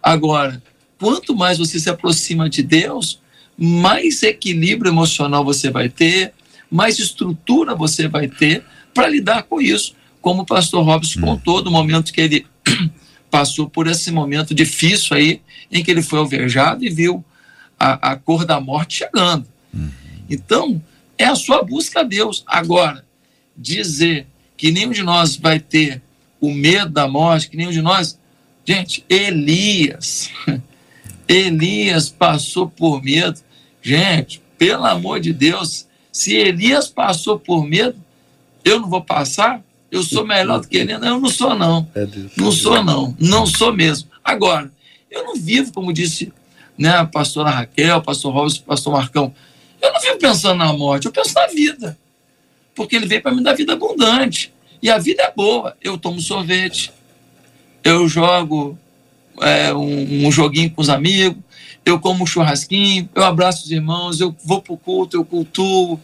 [0.02, 0.62] Agora,
[0.98, 3.20] quanto mais você se aproxima de Deus,
[3.62, 6.32] mais equilíbrio emocional você vai ter,
[6.70, 9.94] mais estrutura você vai ter para lidar com isso.
[10.22, 11.22] Como o pastor Robson hum.
[11.22, 12.46] contou do momento que ele
[13.30, 17.22] passou por esse momento difícil aí, em que ele foi alvejado e viu
[17.78, 19.46] a, a cor da morte chegando.
[19.74, 19.90] Hum.
[20.28, 20.82] Então,
[21.18, 22.42] é a sua busca a Deus.
[22.46, 23.04] Agora,
[23.54, 26.02] dizer que nenhum de nós vai ter
[26.40, 28.18] o medo da morte, que nenhum de nós.
[28.64, 30.30] Gente, Elias.
[31.28, 33.38] Elias passou por medo.
[33.82, 37.96] Gente, pelo amor de Deus, se Elias passou por medo,
[38.64, 39.62] eu não vou passar?
[39.90, 40.96] Eu sou melhor do que ele?
[40.98, 41.88] Não, eu não sou, não.
[41.94, 43.16] É não sou, não.
[43.18, 44.08] Não sou mesmo.
[44.22, 44.70] Agora,
[45.10, 46.32] eu não vivo, como disse
[46.78, 49.34] né, a pastora Raquel, pastor Robson, pastor Marcão,
[49.82, 51.98] eu não vivo pensando na morte, eu penso na vida.
[52.74, 54.52] Porque ele veio para me dar vida abundante.
[54.82, 55.76] E a vida é boa.
[55.82, 56.92] Eu tomo sorvete,
[57.84, 58.78] eu jogo
[59.40, 61.42] é, um, um joguinho com os amigos,
[61.84, 66.00] eu como um churrasquinho, eu abraço os irmãos, eu vou para o culto, eu cultuo,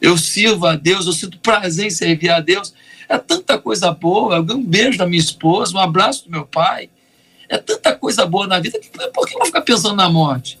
[0.00, 2.72] eu sirvo a Deus, eu sinto prazer em servir a Deus.
[3.08, 4.36] É tanta coisa boa.
[4.36, 6.88] Eu ganho um beijo da minha esposa, um abraço do meu pai.
[7.48, 10.58] É tanta coisa boa na vida que por que eu vou ficar pensando na morte?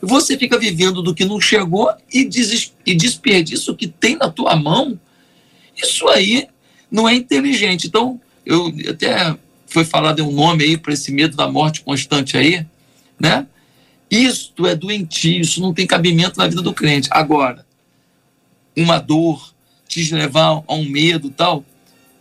[0.00, 2.28] Você fica vivendo do que não chegou e,
[2.86, 4.98] e desperdiça o que tem na tua mão.
[5.76, 6.48] Isso aí
[6.90, 7.86] não é inteligente.
[7.86, 9.36] Então, eu até
[9.66, 12.64] foi falado um nome aí para esse medo da morte constante aí,
[13.18, 13.46] né?
[14.10, 17.08] Isto é doentio, isso não tem cabimento na vida do crente.
[17.10, 17.64] Agora,
[18.76, 19.52] uma dor
[19.88, 21.64] te levar a um medo tal,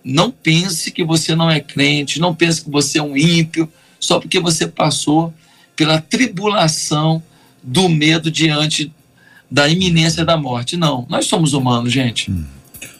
[0.04, 4.20] não pense que você não é crente, não pense que você é um ímpio, só
[4.20, 5.34] porque você passou
[5.76, 7.24] pela tribulação
[7.62, 8.92] do medo diante
[9.50, 10.76] da iminência da morte.
[10.76, 12.30] Não, nós somos humanos, gente.
[12.30, 12.44] Hum.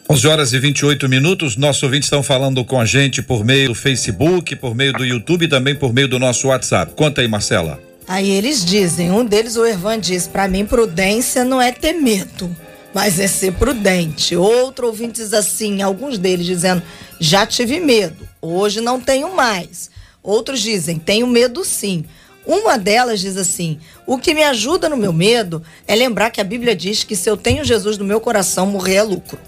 [0.08, 1.56] 11 horas e 28 minutos.
[1.56, 5.46] Nossos ouvintes estão falando com a gente por meio do Facebook, por meio do YouTube
[5.46, 6.92] e também por meio do nosso WhatsApp.
[6.94, 7.80] Conta aí, Marcela.
[8.06, 12.54] Aí eles dizem, um deles, o Ervan, diz: para mim, prudência não é ter medo,
[12.92, 14.36] mas é ser prudente.
[14.36, 16.82] Outro ouvinte diz assim, alguns deles dizendo:
[17.18, 19.90] já tive medo, hoje não tenho mais.
[20.22, 22.04] Outros dizem: tenho medo sim.
[22.46, 26.44] Uma delas diz assim: o que me ajuda no meu medo é lembrar que a
[26.44, 29.38] Bíblia diz que se eu tenho Jesus no meu coração, morrer é lucro.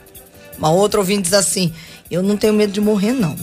[0.56, 1.74] Uma outra ouvinte diz assim:
[2.10, 3.36] Eu não tenho medo de morrer, não.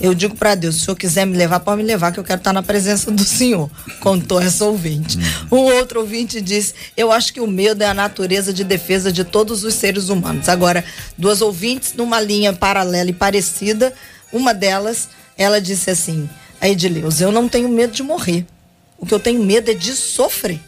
[0.00, 2.24] Eu digo para Deus, se o senhor quiser me levar, pode me levar, que eu
[2.24, 3.70] quero estar na presença do Senhor.
[4.00, 5.18] Contou essa ouvinte.
[5.52, 9.24] Um outro ouvinte disse: Eu acho que o medo é a natureza de defesa de
[9.24, 10.48] todos os seres humanos.
[10.48, 10.82] Agora,
[11.18, 13.92] duas ouvintes numa linha paralela e parecida,
[14.32, 18.46] uma delas, ela disse assim: A Edileus, eu não tenho medo de morrer.
[18.96, 20.60] O que eu tenho medo é de sofrer,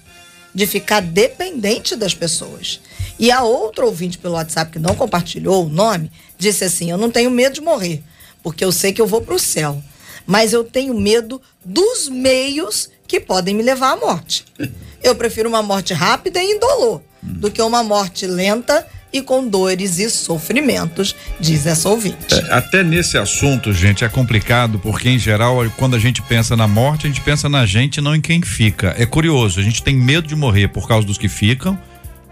[0.55, 2.81] de ficar dependente das pessoas.
[3.19, 7.11] E a outra ouvinte pelo WhatsApp que não compartilhou o nome disse assim: Eu não
[7.11, 8.03] tenho medo de morrer,
[8.43, 9.83] porque eu sei que eu vou para o céu.
[10.27, 14.45] Mas eu tenho medo dos meios que podem me levar à morte.
[15.03, 19.99] Eu prefiro uma morte rápida e indolor do que uma morte lenta e com dores
[19.99, 22.35] e sofrimentos, diz essa ouvinte.
[22.35, 26.67] É, até nesse assunto, gente, é complicado, porque em geral, quando a gente pensa na
[26.67, 28.95] morte, a gente pensa na gente, não em quem fica.
[28.97, 31.79] É curioso, a gente tem medo de morrer por causa dos que ficam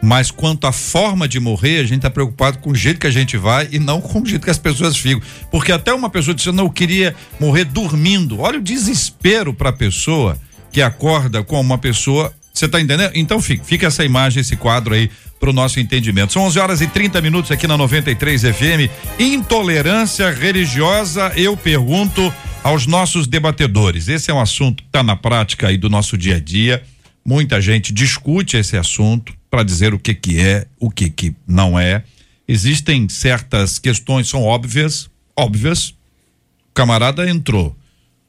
[0.03, 3.11] mas quanto à forma de morrer, a gente está preocupado com o jeito que a
[3.11, 5.21] gente vai e não com o jeito que as pessoas ficam.
[5.51, 8.41] Porque até uma pessoa disse, não, eu queria morrer dormindo.
[8.41, 10.39] Olha o desespero para a pessoa
[10.73, 12.33] que acorda com uma pessoa.
[12.53, 13.13] Você está entendendo?
[13.15, 16.33] Então fica, fica essa imagem, esse quadro aí para o nosso entendimento.
[16.33, 18.91] São 11 horas e 30 minutos aqui na 93 FM.
[19.19, 22.33] Intolerância religiosa, eu pergunto
[22.63, 24.09] aos nossos debatedores.
[24.09, 26.83] Esse é um assunto que está na prática aí do nosso dia a dia.
[27.25, 31.79] Muita gente discute esse assunto para dizer o que que é, o que que não
[31.79, 32.05] é.
[32.47, 35.91] Existem certas questões são óbvias, óbvias.
[35.91, 37.77] O camarada entrou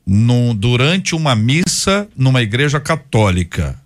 [0.06, 3.80] no, durante uma missa numa igreja católica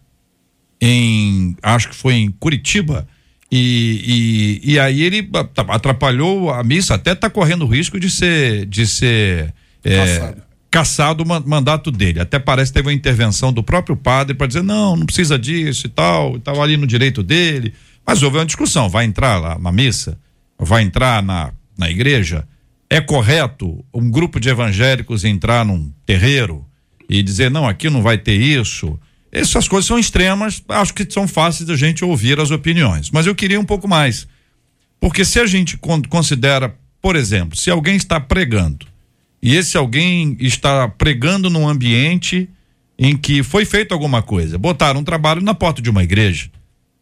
[0.82, 3.08] em acho que foi em Curitiba
[3.52, 5.30] e, e, e aí ele
[5.70, 10.36] atrapalhou a missa até está correndo risco de ser de ser é,
[10.76, 12.20] caçado o mandato dele.
[12.20, 15.88] Até parece que teve uma intervenção do próprio padre para dizer não, não precisa disso
[15.88, 17.74] e tal, estava ali no direito dele.
[18.06, 20.18] Mas houve uma discussão, vai entrar lá na missa,
[20.60, 22.46] vai entrar na, na igreja.
[22.90, 26.66] É correto um grupo de evangélicos entrar num terreiro
[27.08, 29.00] e dizer não, aqui não vai ter isso?
[29.32, 33.10] Essas coisas são extremas, acho que são fáceis da gente ouvir as opiniões.
[33.12, 34.28] Mas eu queria um pouco mais.
[35.00, 38.94] Porque se a gente considera, por exemplo, se alguém está pregando
[39.45, 42.49] e esse alguém está pregando num ambiente
[42.97, 44.58] em que foi feito alguma coisa.
[44.58, 46.49] Botaram um trabalho na porta de uma igreja.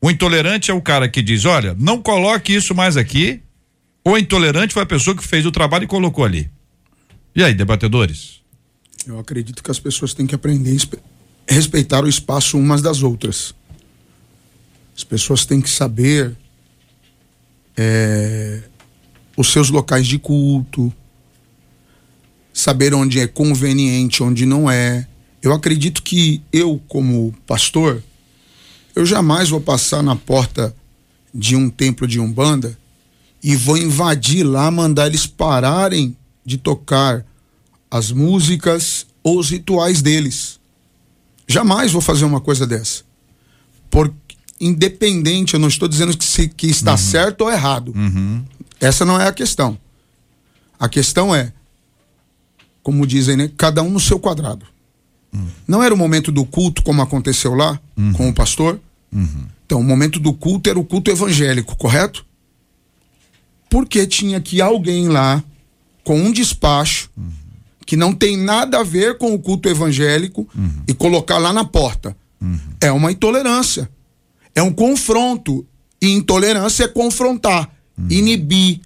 [0.02, 3.42] O intolerante é o cara que diz: olha, não coloque isso mais aqui.
[4.04, 6.52] O intolerante foi a pessoa que fez o trabalho e colocou ali.
[7.34, 8.42] E aí, debatedores?
[9.08, 10.76] Eu acredito que as pessoas têm que aprender
[11.50, 13.56] a respeitar o espaço umas das outras.
[14.98, 16.36] As pessoas têm que saber
[17.78, 18.64] é,
[19.38, 20.94] os seus locais de culto,
[22.54, 25.08] saber onde é conveniente, onde não é.
[25.42, 28.02] Eu acredito que eu, como pastor,
[28.96, 30.74] eu jamais vou passar na porta
[31.34, 32.78] de um templo de Umbanda
[33.44, 37.26] e vou invadir lá, mandar eles pararem de tocar
[37.90, 40.60] as músicas ou os rituais deles.
[41.48, 43.04] Jamais vou fazer uma coisa dessa.
[43.90, 44.14] Por
[44.60, 46.98] independente, eu não estou dizendo que, se, que está uhum.
[46.98, 47.92] certo ou errado.
[47.96, 48.44] Uhum.
[48.80, 49.78] Essa não é a questão.
[50.80, 51.52] A questão é
[52.84, 53.50] como dizem, né?
[53.58, 54.66] Cada um no seu quadrado.
[55.34, 55.48] Uhum.
[55.68, 58.14] Não era o momento do culto, como aconteceu lá uhum.
[58.14, 58.80] com o pastor?
[59.12, 59.48] Uhum.
[59.66, 62.26] Então, o momento do culto era o culto evangélico, correto?
[63.70, 65.42] Porque tinha que alguém lá
[66.04, 67.32] com um despacho uhum.
[67.86, 70.84] que não tem nada a ver com o culto evangélico uhum.
[70.86, 72.16] e colocar lá na porta.
[72.40, 72.60] Uhum.
[72.82, 73.90] É uma intolerância.
[74.54, 75.66] É um confronto.
[76.02, 77.74] E intolerância é confrontar,
[78.10, 78.82] inibir,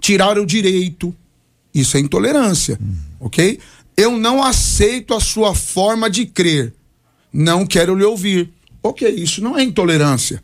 [0.00, 1.14] tirar o direito.
[1.74, 2.78] Isso é intolerância
[3.22, 3.58] ok?
[3.96, 6.74] Eu não aceito a sua forma de crer.
[7.32, 8.50] Não quero lhe ouvir.
[8.82, 10.42] Ok, isso não é intolerância.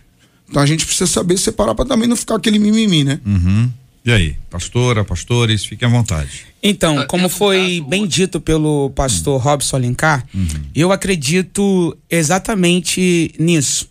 [0.49, 3.21] Então a gente precisa saber separar para também não ficar aquele mimimi, né?
[3.27, 3.71] Uhum.
[4.05, 6.47] E aí, pastora, pastores, fiquem à vontade.
[6.63, 9.43] Então, como foi bem dito pelo pastor uhum.
[9.43, 10.47] Robson Alencar, uhum.
[10.75, 13.91] eu acredito exatamente nisso.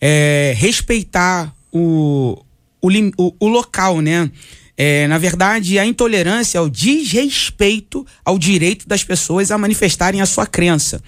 [0.00, 2.38] É, respeitar o,
[2.82, 4.30] o, o, o local, né?
[4.80, 10.26] É, na verdade, a intolerância é o desrespeito ao direito das pessoas a manifestarem a
[10.26, 11.02] sua crença.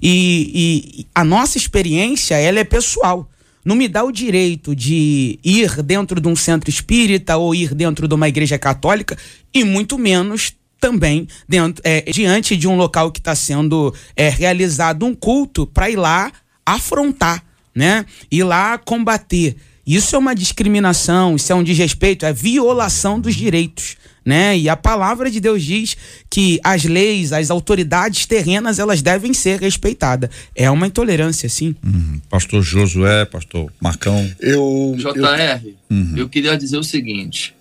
[0.00, 3.28] E, e a nossa experiência, ela é pessoal.
[3.64, 8.06] não me dá o direito de ir dentro de um centro espírita ou ir dentro
[8.06, 9.18] de uma igreja católica
[9.52, 15.04] e muito menos também dentro, é, diante de um local que está sendo é, realizado
[15.04, 16.30] um culto para ir lá
[16.64, 17.42] afrontar,
[17.74, 18.06] né?
[18.30, 19.56] Ir lá combater.
[19.86, 24.58] Isso é uma discriminação, isso é um desrespeito, é violação dos direitos né?
[24.58, 25.96] E a palavra de Deus diz
[26.28, 30.28] que as leis, as autoridades terrenas, elas devem ser respeitadas.
[30.52, 31.76] É uma intolerância, sim.
[31.84, 32.20] Uhum.
[32.28, 34.28] Pastor Josué, pastor Marcão.
[34.40, 34.96] Eu.
[34.98, 36.14] JR, eu, uhum.
[36.16, 37.54] eu queria dizer o seguinte: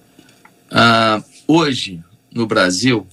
[0.71, 2.01] uh, hoje,
[2.33, 3.05] no Brasil,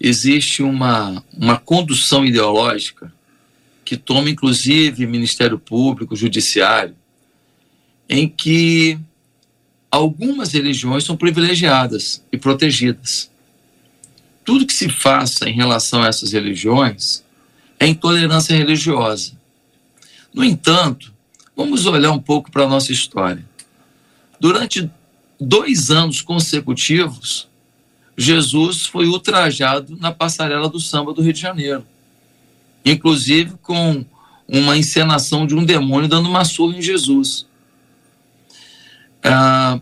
[0.00, 3.12] existe uma, uma condução ideológica
[3.84, 6.96] que toma, inclusive, Ministério Público, Judiciário,
[8.08, 8.98] em que
[9.90, 13.30] algumas religiões são privilegiadas e protegidas.
[14.44, 17.24] Tudo que se faça em relação a essas religiões
[17.78, 19.32] é intolerância religiosa.
[20.32, 21.12] No entanto,
[21.56, 23.44] vamos olhar um pouco para a nossa história.
[24.38, 24.90] Durante
[25.40, 27.48] dois anos consecutivos,
[28.16, 31.86] Jesus foi ultrajado na passarela do samba do Rio de Janeiro,
[32.84, 34.04] inclusive com
[34.46, 37.46] uma encenação de um demônio dando uma surra em Jesus.
[39.24, 39.80] Ah,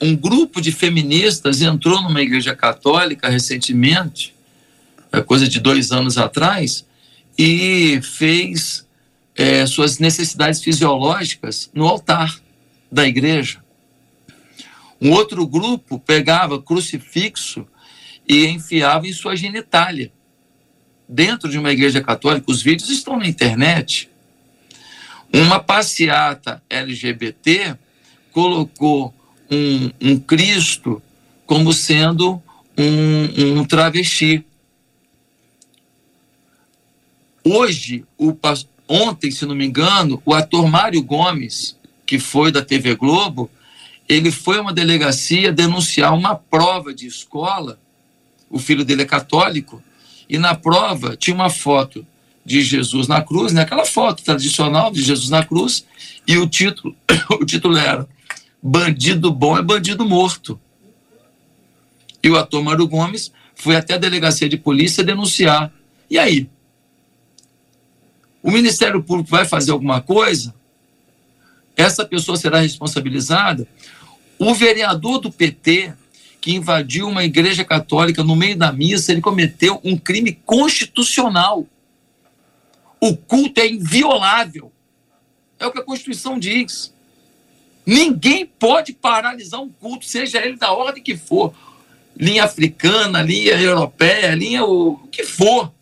[0.00, 4.34] um grupo de feministas entrou numa igreja católica recentemente,
[5.12, 6.86] é coisa de dois anos atrás,
[7.36, 8.86] e fez
[9.34, 12.40] é, suas necessidades fisiológicas no altar
[12.90, 13.62] da igreja.
[15.00, 17.66] Um outro grupo pegava crucifixo
[18.28, 20.12] e enfiava em sua genitália.
[21.08, 24.08] Dentro de uma igreja católica, os vídeos estão na internet.
[25.32, 27.76] Uma passeata LGBT
[28.32, 29.14] colocou
[29.50, 31.02] um, um Cristo
[31.46, 32.40] como sendo
[32.78, 34.44] um, um travesti.
[37.44, 38.36] Hoje, o,
[38.88, 41.76] ontem, se não me engano, o ator Mário Gomes,
[42.06, 43.50] que foi da TV Globo,
[44.08, 47.78] ele foi a uma delegacia denunciar uma prova de escola.
[48.48, 49.82] O filho dele é católico,
[50.28, 52.06] e na prova tinha uma foto
[52.44, 53.62] de Jesus na cruz, né?
[53.62, 55.84] aquela foto tradicional de Jesus na cruz,
[56.26, 56.94] e o título,
[57.40, 58.08] o título era
[58.62, 60.60] bandido bom é bandido morto.
[62.22, 65.72] E o ator Mário Gomes foi até a delegacia de polícia denunciar.
[66.08, 66.48] E aí?
[68.42, 70.54] O Ministério Público vai fazer alguma coisa?
[71.76, 73.66] Essa pessoa será responsabilizada?
[74.38, 75.94] O vereador do PT,
[76.40, 81.66] que invadiu uma igreja católica no meio da missa, ele cometeu um crime constitucional.
[83.00, 84.72] O culto é inviolável.
[85.58, 86.94] É o que a Constituição diz.
[87.84, 91.54] Ninguém pode paralisar um culto, seja ele da ordem que for.
[92.16, 95.72] Linha africana, linha europeia, linha o que for.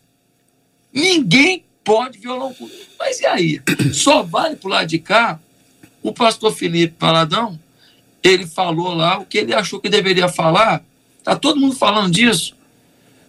[0.93, 2.75] Ninguém pode violar um culto.
[2.97, 3.61] Mas e aí?
[3.93, 5.39] Só vale para o lado de cá
[6.01, 7.59] o pastor Felipe Paladão,
[8.23, 10.83] ele falou lá o que ele achou que deveria falar.
[11.17, 12.55] Está todo mundo falando disso.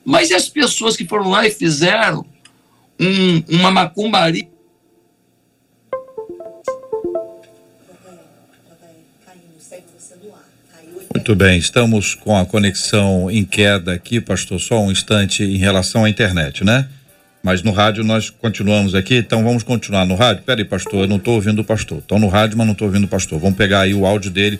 [0.05, 2.25] Mas e as pessoas que foram lá e fizeram
[2.99, 4.49] um, uma macumbaria
[11.21, 16.07] Muito bem, estamos com a conexão em queda aqui, pastor, só um instante em relação
[16.07, 16.89] à internet, né?
[17.43, 20.45] Mas no rádio nós continuamos aqui, então vamos continuar no rádio.
[20.45, 21.99] Peraí, pastor, eu não estou ouvindo o pastor.
[21.99, 23.39] Estou no rádio, mas não estou ouvindo o pastor.
[23.39, 24.59] Vamos pegar aí o áudio dele,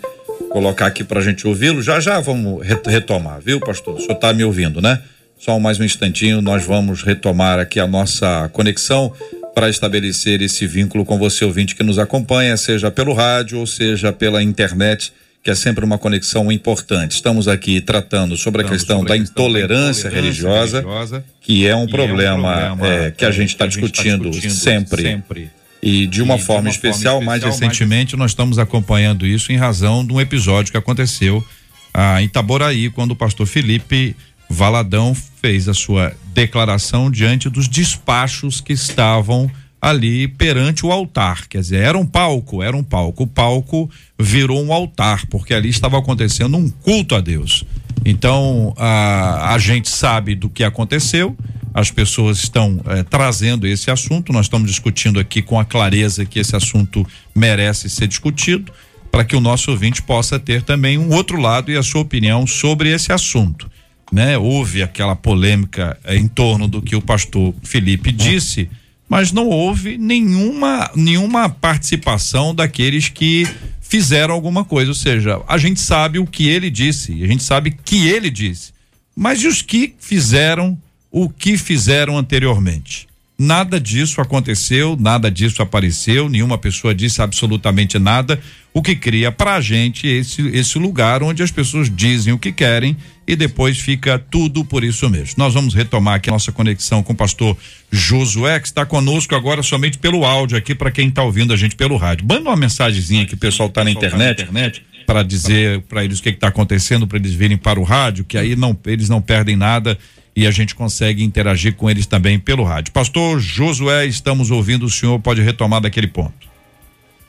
[0.51, 1.81] colocar aqui para a gente ouvi-lo.
[1.81, 3.95] Já já vamos retomar, viu, pastor?
[3.95, 5.01] O senhor está me ouvindo, né?
[5.39, 9.11] Só mais um instantinho, nós vamos retomar aqui a nossa conexão
[9.55, 14.13] para estabelecer esse vínculo com você, ouvinte que nos acompanha, seja pelo rádio ou seja
[14.13, 15.11] pela internet
[15.43, 17.13] que é sempre uma conexão importante.
[17.13, 21.25] Estamos aqui tratando sobre a questão, sobre a da, questão intolerância da, intolerância religiosa, religiosa
[21.41, 24.53] que é um problema, é um problema é, que a gente está discutindo, tá discutindo
[24.53, 25.01] sempre.
[25.01, 25.49] sempre.
[25.81, 28.19] E de uma, e forma, de uma especial, forma, especial, mais recentemente, mais...
[28.19, 31.43] nós estamos acompanhando isso em razão de um episódio que aconteceu
[31.91, 34.15] ah, em Itaboraí, quando o pastor Felipe
[34.47, 39.49] Valadão fez a sua declaração diante dos despachos que estavam
[39.81, 41.47] ali perante o altar.
[41.47, 43.23] Quer dizer, era um palco, era um palco.
[43.23, 47.65] O palco virou um altar, porque ali estava acontecendo um culto a Deus.
[48.05, 51.35] Então, a, a gente sabe do que aconteceu,
[51.73, 56.39] as pessoas estão eh, trazendo esse assunto, nós estamos discutindo aqui com a clareza que
[56.39, 58.71] esse assunto merece ser discutido,
[59.09, 62.45] para que o nosso ouvinte possa ter também um outro lado e a sua opinião
[62.45, 63.69] sobre esse assunto.
[64.11, 64.37] Né?
[64.37, 68.69] Houve aquela polêmica eh, em torno do que o pastor Felipe disse
[69.11, 73.45] mas não houve nenhuma, nenhuma participação daqueles que
[73.81, 74.89] fizeram alguma coisa.
[74.89, 78.71] Ou seja, a gente sabe o que ele disse, a gente sabe que ele disse.
[79.13, 80.81] Mas e os que fizeram
[81.11, 83.05] o que fizeram anteriormente?
[83.43, 88.39] Nada disso aconteceu, nada disso apareceu, nenhuma pessoa disse absolutamente nada,
[88.71, 92.95] o que cria pra gente esse, esse lugar onde as pessoas dizem o que querem
[93.27, 95.33] e depois fica tudo por isso mesmo.
[95.39, 97.57] Nós vamos retomar aqui a nossa conexão com o pastor
[97.91, 101.75] Josué, que está conosco agora somente pelo áudio aqui para quem está ouvindo a gente
[101.75, 102.27] pelo rádio.
[102.29, 106.21] Manda uma mensagenzinha que o pessoal está na internet, internet para dizer para eles o
[106.21, 109.55] que está acontecendo, para eles virem para o rádio, que aí não eles não perdem
[109.55, 109.97] nada
[110.35, 112.93] e a gente consegue interagir com eles também pelo rádio.
[112.93, 116.49] Pastor Josué, estamos ouvindo o senhor, pode retomar daquele ponto.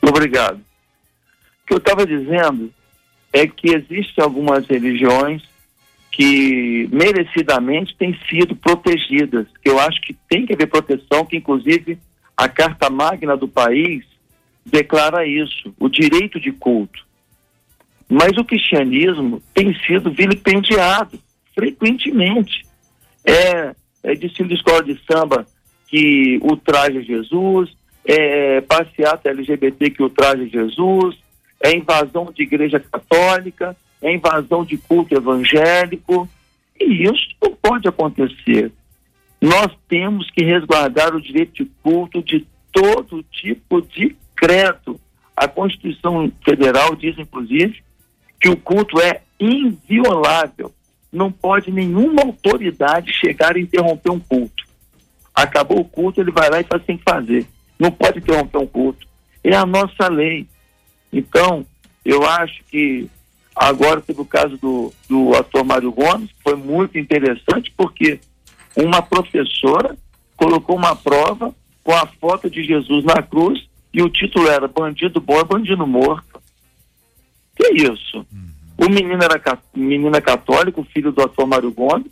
[0.01, 0.57] Obrigado.
[0.59, 2.73] O que eu estava dizendo
[3.33, 5.43] é que existem algumas religiões
[6.11, 11.99] que merecidamente têm sido protegidas, eu acho que tem que haver proteção, que inclusive
[12.37, 14.05] a Carta Magna do país
[14.65, 17.05] declara isso, o direito de culto.
[18.09, 21.19] Mas o cristianismo tem sido vilipendiado
[21.55, 22.67] frequentemente
[23.25, 25.47] é, é de escola de samba
[25.87, 27.71] que ultraja Jesus,
[28.05, 31.17] é passeata LGBT que ultraja Jesus,
[31.63, 36.29] é invasão de igreja católica, é invasão de culto evangélico,
[36.81, 38.73] e isso não pode acontecer.
[39.41, 45.01] Nós temos que resguardar o direito de culto de todo tipo de credo.
[45.37, 47.83] A Constituição Federal diz, inclusive,
[48.41, 50.73] que o culto é inviolável
[51.13, 54.65] não pode nenhuma autoridade chegar e interromper um culto.
[55.35, 57.47] Acabou o culto, ele vai lá e faz o que fazer.
[57.79, 59.07] Não pode interromper um culto.
[59.45, 60.47] É a nossa lei.
[61.13, 61.67] Então,
[62.05, 63.09] eu acho que
[63.55, 68.19] agora teve o caso do, do ator Mário Gomes, foi muito interessante, porque
[68.77, 69.97] uma professora
[70.37, 71.55] colocou uma prova
[71.85, 75.87] com a foto de Jesus na cruz e o título era Bandido Bom é Bandido
[75.87, 76.41] Morto.
[77.55, 78.27] Que isso?
[78.33, 78.52] Hum.
[78.83, 79.41] O menino era
[79.73, 82.11] menino é católico, filho do ator Mário Gomes,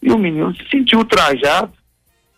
[0.00, 1.72] e o menino se sentiu ultrajado.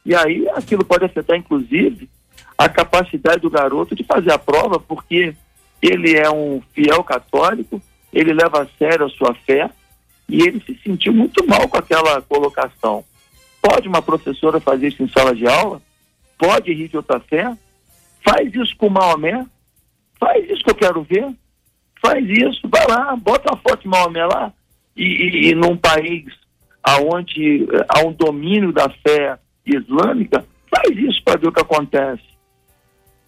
[0.02, 2.08] E aí aquilo pode afetar, inclusive,
[2.56, 5.34] a capacidade do garoto de fazer a prova, porque
[5.82, 9.68] ele é um fiel católico, ele leva a sério a sua fé,
[10.26, 13.04] e ele se sentiu muito mal com aquela colocação.
[13.60, 15.82] Pode uma professora fazer isso em sala de aula?
[16.38, 17.54] Pode rir de outra fé?
[18.24, 19.44] Faz isso com Maomé?
[20.18, 21.28] Faz isso que eu quero ver
[22.00, 24.52] faz isso, vai lá, bota uma foto de Maomé lá,
[24.96, 26.24] e, e, e num país
[27.02, 32.22] onde eh, há um domínio da fé islâmica, faz isso para ver o que acontece.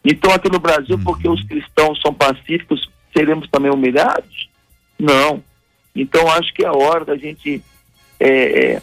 [0.04, 1.04] Então, aqui no Brasil, uhum.
[1.04, 4.48] porque os cristãos são pacíficos, seremos também humilhados?
[4.98, 5.42] Não.
[5.94, 7.62] Então, acho que é hora da gente
[8.20, 8.82] é, é,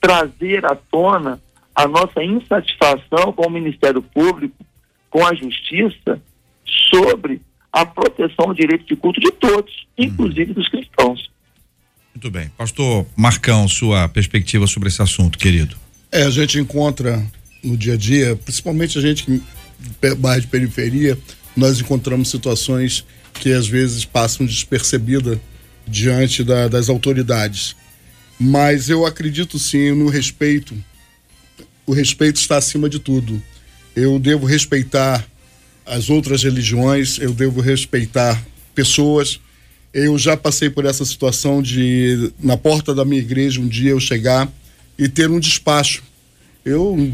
[0.00, 1.40] trazer à tona
[1.74, 4.64] a nossa insatisfação com o Ministério Público,
[5.10, 6.22] com a Justiça,
[6.64, 7.42] sobre
[7.74, 11.28] a proteção ao direito de culto de todos, inclusive dos cristãos.
[12.14, 12.48] Muito bem.
[12.56, 15.76] Pastor Marcão, sua perspectiva sobre esse assunto, querido.
[16.12, 17.20] É, a gente encontra
[17.64, 19.42] no dia a dia, principalmente a gente que
[20.16, 21.18] bairro de periferia,
[21.56, 25.40] nós encontramos situações que às vezes passam despercebida
[25.84, 27.74] diante da, das autoridades.
[28.38, 30.76] Mas eu acredito sim no respeito.
[31.84, 33.42] O respeito está acima de tudo.
[33.96, 35.26] Eu devo respeitar
[35.86, 38.42] as outras religiões, eu devo respeitar
[38.74, 39.40] pessoas.
[39.92, 44.00] Eu já passei por essa situação de, na porta da minha igreja, um dia eu
[44.00, 44.50] chegar
[44.98, 46.02] e ter um despacho.
[46.64, 47.12] Eu,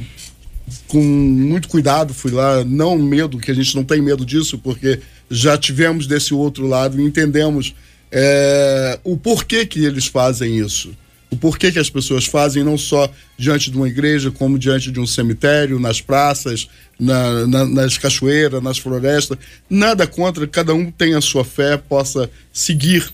[0.88, 5.00] com muito cuidado, fui lá, não medo, que a gente não tem medo disso, porque
[5.30, 7.74] já tivemos desse outro lado e entendemos
[8.10, 10.90] é, o porquê que eles fazem isso
[11.31, 14.99] o porquê que as pessoas fazem, não só diante de uma igreja, como diante de
[14.99, 16.68] um cemitério, nas praças,
[16.99, 19.39] na, na, nas cachoeiras, nas florestas.
[19.68, 23.12] Nada contra, cada um tem a sua fé, possa seguir.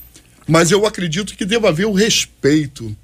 [0.49, 2.97] Mas eu acredito que deva haver o respeito.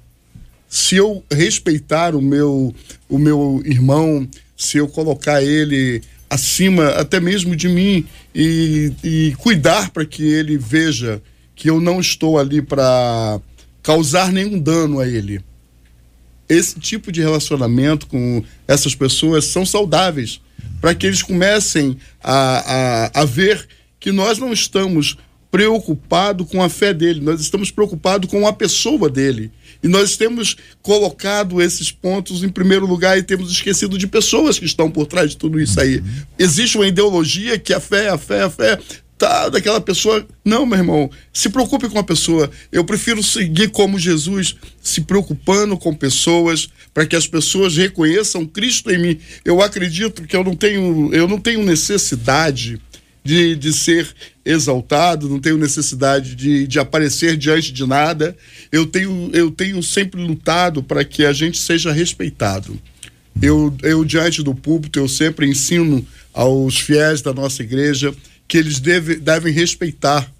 [0.67, 2.73] Se eu respeitar o meu,
[3.07, 8.03] o meu irmão, se eu colocar ele acima até mesmo de mim
[8.33, 11.21] e, e cuidar para que ele veja
[11.55, 13.39] que eu não estou ali para
[13.83, 15.41] causar nenhum dano a ele.
[16.47, 20.41] Esse tipo de relacionamento com essas pessoas são saudáveis
[20.81, 23.67] para que eles comecem a, a, a ver
[23.99, 25.17] que nós não estamos
[25.49, 29.51] preocupados com a fé dele, nós estamos preocupados com a pessoa dele.
[29.83, 34.65] E nós temos colocado esses pontos em primeiro lugar e temos esquecido de pessoas que
[34.65, 36.01] estão por trás de tudo isso aí.
[36.39, 38.79] Existe uma ideologia que a fé, a fé, a fé
[39.23, 40.25] tá daquela pessoa.
[40.43, 42.51] Não, meu irmão, se preocupe com a pessoa.
[42.71, 48.91] Eu prefiro seguir como Jesus, se preocupando com pessoas, para que as pessoas reconheçam Cristo
[48.91, 49.19] em mim.
[49.45, 52.81] Eu acredito que eu não tenho, eu não tenho necessidade
[53.23, 54.13] de, de ser
[54.43, 58.35] exaltado, não tenho necessidade de, de aparecer diante de nada.
[58.71, 62.77] Eu tenho, eu tenho sempre lutado para que a gente seja respeitado.
[63.41, 68.13] Eu, eu, diante do púlpito, eu sempre ensino aos fiéis da nossa igreja
[68.47, 70.31] que eles deve, devem respeitar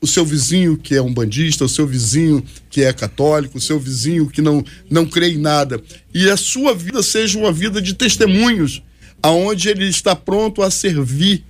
[0.00, 3.78] o seu vizinho que é um bandista, o seu vizinho que é católico, o seu
[3.78, 5.80] vizinho que não, não crê em nada.
[6.14, 8.82] E a sua vida seja uma vida de testemunhos,
[9.22, 11.44] aonde ele está pronto a servir.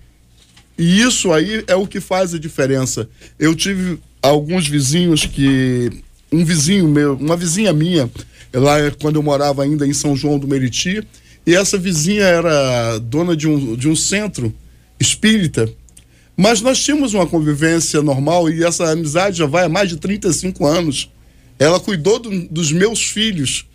[0.76, 3.09] E isso aí é o que faz a diferença.
[3.38, 5.90] Eu tive alguns vizinhos que.
[6.32, 8.09] Um vizinho meu, uma vizinha minha,
[8.55, 11.03] lá quando eu morava ainda em São João do Meriti,
[11.44, 14.55] e essa vizinha era dona de um, de um centro
[15.01, 15.68] espírita
[16.41, 20.64] mas nós tínhamos uma convivência normal e essa amizade já vai há mais de 35
[20.64, 21.11] anos.
[21.59, 23.66] Ela cuidou do, dos meus filhos.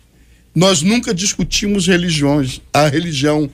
[0.52, 3.48] Nós nunca discutimos religiões, a religião.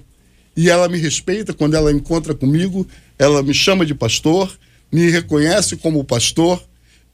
[0.57, 2.89] E ela me respeita quando ela encontra comigo,
[3.19, 4.51] ela me chama de pastor,
[4.91, 6.65] me reconhece como pastor.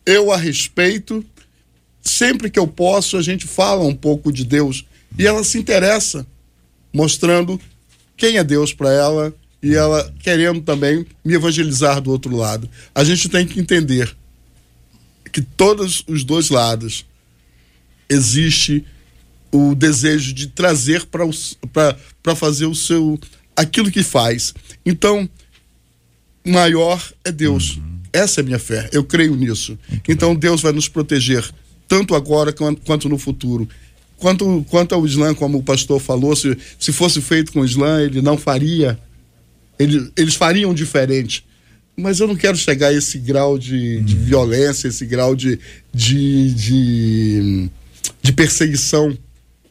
[0.07, 1.27] Eu a respeito.
[2.01, 4.85] Sempre que eu posso, a gente fala um pouco de Deus.
[5.19, 6.25] E ela se interessa,
[6.95, 7.61] mostrando
[8.17, 12.69] quem é Deus para ela e ela querendo também me evangelizar do outro lado.
[12.95, 14.15] A gente tem que entender
[15.33, 17.05] que todos os dois lados
[18.09, 18.85] existe
[19.53, 23.19] o desejo de trazer para fazer o seu
[23.57, 24.55] aquilo que faz.
[24.87, 25.29] Então,
[26.47, 27.77] maior é Deus.
[27.77, 27.99] Uhum.
[28.13, 28.89] Essa é a minha fé.
[28.93, 29.79] Eu creio nisso.
[29.89, 30.39] Muito então bem.
[30.39, 31.45] Deus vai nos proteger
[31.87, 33.69] tanto agora quanto, quanto no futuro.
[34.17, 38.03] Quanto, quanto ao Islã, como o pastor falou, se, se fosse feito com o Islã,
[38.03, 38.99] ele não faria
[39.79, 41.45] eles, eles fariam diferente.
[41.97, 45.59] Mas eu não quero chegar a esse grau de, de violência, esse grau de,
[45.93, 47.71] de, de,
[48.23, 49.17] de perseguição.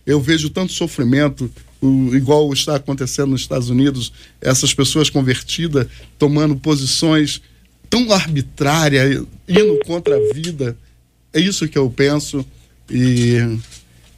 [0.06, 1.50] Eu vejo tanto sofrimento,
[1.82, 5.88] o, igual está acontecendo nos Estados Unidos, essas pessoas convertidas
[6.20, 7.42] tomando posições
[7.90, 10.78] tão arbitrárias, indo contra a vida.
[11.34, 12.46] É isso que eu penso.
[12.90, 13.38] E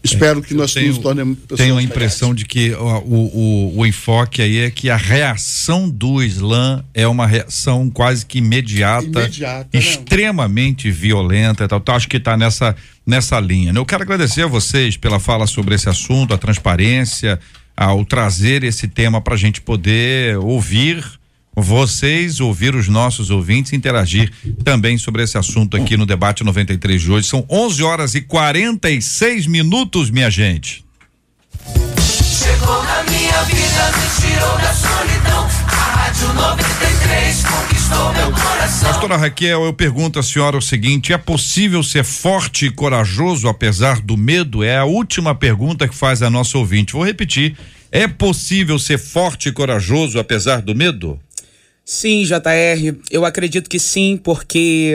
[0.01, 3.85] Espero que nós tenho, nos tornemos pessoas Tenho a impressão de que o, o, o,
[3.85, 9.77] enfoque aí é que a reação do Islã é uma reação quase que imediata, imediata
[9.77, 10.95] extremamente não.
[10.95, 11.79] violenta e tal.
[11.79, 12.75] Então, acho que está nessa,
[13.05, 13.73] nessa linha.
[13.73, 13.79] Né?
[13.79, 17.37] Eu quero agradecer a vocês pela fala sobre esse assunto, a transparência,
[17.75, 21.18] ao trazer esse tema para a gente poder ouvir
[21.61, 24.31] vocês, ouvir os nossos ouvintes, interagir
[24.63, 27.27] também sobre esse assunto aqui no debate 93 de hoje.
[27.27, 30.83] São 11 horas e 46 minutos, minha gente.
[31.99, 35.47] Chegou na minha vida, me tirou da solidão.
[35.67, 38.89] A Rádio 93 conquistou meu coração.
[38.89, 44.01] Pastora Raquel, eu pergunto à senhora o seguinte: é possível ser forte e corajoso apesar
[44.01, 44.63] do medo?
[44.63, 46.93] É a última pergunta que faz a nossa ouvinte.
[46.93, 47.55] Vou repetir.
[47.91, 51.19] É possível ser forte e corajoso apesar do medo?
[51.91, 54.93] Sim, JR, eu acredito que sim, porque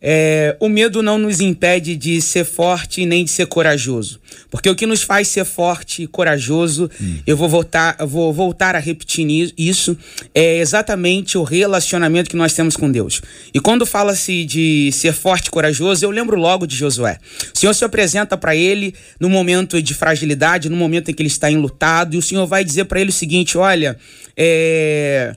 [0.00, 4.18] é, o medo não nos impede de ser forte nem de ser corajoso.
[4.50, 7.18] Porque o que nos faz ser forte e corajoso, hum.
[7.26, 9.98] eu vou voltar, vou voltar a repetir isso,
[10.34, 13.20] é exatamente o relacionamento que nós temos com Deus.
[13.52, 17.18] E quando fala-se de ser forte e corajoso, eu lembro logo de Josué.
[17.54, 21.28] O Senhor se apresenta para ele no momento de fragilidade, no momento em que ele
[21.28, 23.94] está enlutado, e o Senhor vai dizer para ele o seguinte: olha,
[24.34, 25.36] é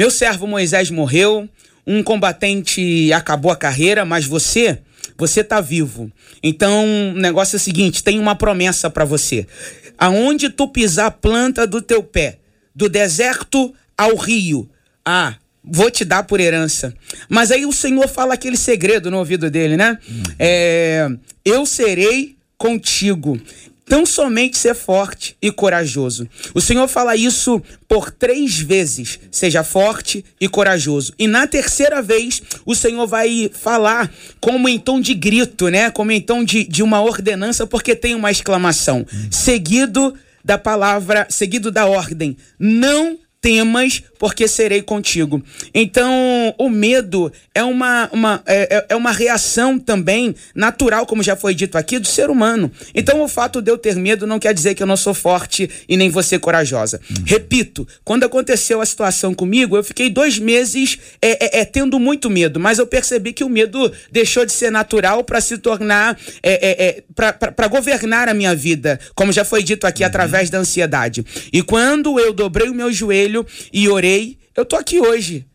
[0.00, 1.46] meu servo Moisés morreu,
[1.86, 4.78] um combatente acabou a carreira, mas você,
[5.14, 6.10] você tá vivo.
[6.42, 9.46] Então, o negócio é o seguinte, tem uma promessa para você.
[9.98, 12.38] Aonde tu pisar a planta do teu pé,
[12.74, 14.70] do deserto ao rio,
[15.04, 16.94] ah, vou te dar por herança.
[17.28, 19.98] Mas aí o Senhor fala aquele segredo no ouvido dele, né?
[20.08, 20.22] Uhum.
[20.38, 21.10] É,
[21.44, 23.38] eu serei contigo
[23.90, 26.28] tão somente ser forte e corajoso.
[26.54, 31.12] O Senhor fala isso por três vezes: seja forte e corajoso.
[31.18, 34.08] E na terceira vez, o Senhor vai falar
[34.40, 35.90] como em tom de grito, né?
[35.90, 39.04] Como em tom de, de uma ordenança, porque tem uma exclamação.
[39.28, 40.14] Seguido
[40.44, 45.42] da palavra, seguido da ordem: não temas, porque serei contigo.
[45.72, 51.34] Então, o medo é uma, uma, é, é, é uma reação também natural, como já
[51.34, 52.70] foi dito aqui, do ser humano.
[52.94, 55.70] Então, o fato de eu ter medo não quer dizer que eu não sou forte
[55.88, 57.00] e nem você corajosa.
[57.10, 57.24] Uhum.
[57.24, 62.28] Repito, quando aconteceu a situação comigo, eu fiquei dois meses é, é, é tendo muito
[62.28, 67.00] medo, mas eu percebi que o medo deixou de ser natural para se tornar, é,
[67.00, 70.08] é, para governar a minha vida, como já foi dito aqui, uhum.
[70.08, 71.24] através da ansiedade.
[71.50, 73.29] E quando eu dobrei o meu joelho,
[73.72, 75.46] e orei, eu tô aqui hoje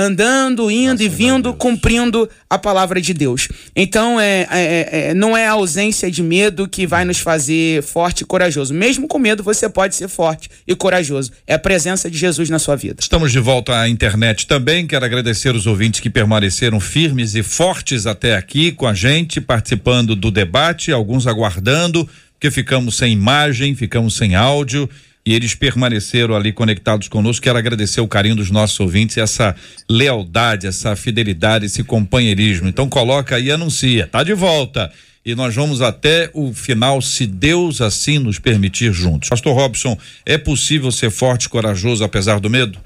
[0.00, 3.48] andando, indo Nossa, e vindo, cumprindo a palavra de Deus.
[3.76, 8.22] Então, é, é, é, não é a ausência de medo que vai nos fazer forte
[8.22, 8.72] e corajoso.
[8.72, 11.32] Mesmo com medo, você pode ser forte e corajoso.
[11.46, 12.96] É a presença de Jesus na sua vida.
[13.00, 14.86] Estamos de volta à internet também.
[14.86, 20.16] Quero agradecer os ouvintes que permaneceram firmes e fortes até aqui com a gente, participando
[20.16, 22.08] do debate, alguns aguardando
[22.40, 24.88] porque ficamos sem imagem, ficamos sem áudio
[25.24, 27.42] e eles permaneceram ali conectados conosco.
[27.42, 29.54] Quero agradecer o carinho dos nossos ouvintes, essa
[29.88, 32.68] lealdade, essa fidelidade, esse companheirismo.
[32.68, 34.90] Então coloca aí, anuncia, tá de volta.
[35.24, 39.28] E nós vamos até o final, se Deus assim nos permitir juntos.
[39.28, 42.78] Pastor Robson, é possível ser forte e corajoso apesar do medo?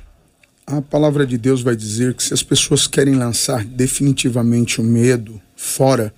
[0.66, 5.40] A palavra de Deus vai dizer que se as pessoas querem lançar definitivamente o medo
[5.54, 6.12] fora,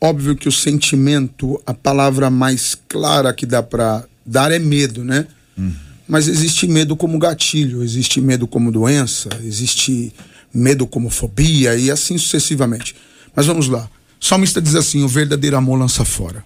[0.00, 5.26] óbvio que o sentimento, a palavra mais clara que dá para dar é medo, né?
[5.56, 5.74] Uhum.
[6.08, 10.12] Mas existe medo como gatilho, existe medo como doença, existe
[10.52, 12.94] medo como fobia e assim sucessivamente.
[13.34, 13.88] Mas vamos lá.
[14.20, 16.44] O salmista diz assim: o verdadeiro amor lança fora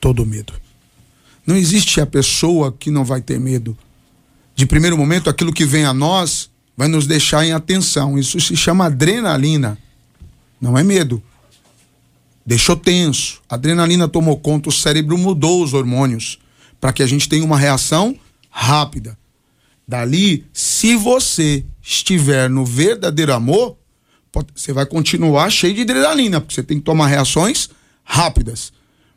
[0.00, 0.52] todo medo.
[1.46, 3.76] Não existe a pessoa que não vai ter medo
[4.56, 8.18] de primeiro momento, aquilo que vem a nós vai nos deixar em atenção.
[8.18, 9.76] Isso se chama adrenalina.
[10.58, 11.22] Não é medo.
[12.44, 13.42] Deixou tenso.
[13.50, 16.38] A adrenalina tomou conta, o cérebro mudou os hormônios
[16.80, 18.16] para que a gente tenha uma reação
[18.50, 19.18] rápida.
[19.86, 23.76] Dali, se você estiver no verdadeiro amor,
[24.54, 27.70] você vai continuar cheio de adrenalina, porque você tem que tomar reações
[28.04, 28.72] rápidas.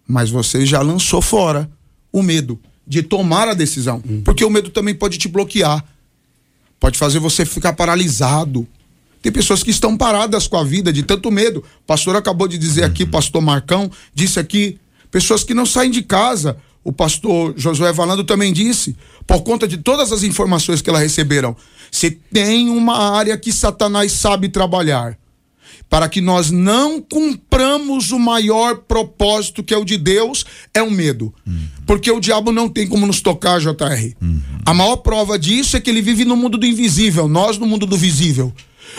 [0.07, 1.70] Mas você já lançou fora
[2.12, 4.01] o medo de tomar a decisão.
[4.07, 4.22] Uhum.
[4.24, 5.84] Porque o medo também pode te bloquear.
[6.80, 8.68] Pode fazer você ficar paralisado.
[9.22, 11.60] Tem pessoas que estão paradas com a vida de tanto medo.
[11.60, 13.12] O pastor acabou de dizer aqui, uhum.
[13.12, 14.80] pastor Marcão disse aqui,
[15.12, 16.57] pessoas que não saem de casa.
[16.89, 18.95] O pastor Josué Valando também disse,
[19.27, 21.55] por conta de todas as informações que elas receberam.
[21.91, 25.15] Se tem uma área que Satanás sabe trabalhar,
[25.87, 30.89] para que nós não cumpramos o maior propósito que é o de Deus, é o
[30.89, 31.31] medo.
[31.45, 31.67] Uhum.
[31.85, 34.15] Porque o diabo não tem como nos tocar, JR.
[34.19, 34.41] Uhum.
[34.65, 37.85] A maior prova disso é que ele vive no mundo do invisível, nós no mundo
[37.85, 38.51] do visível.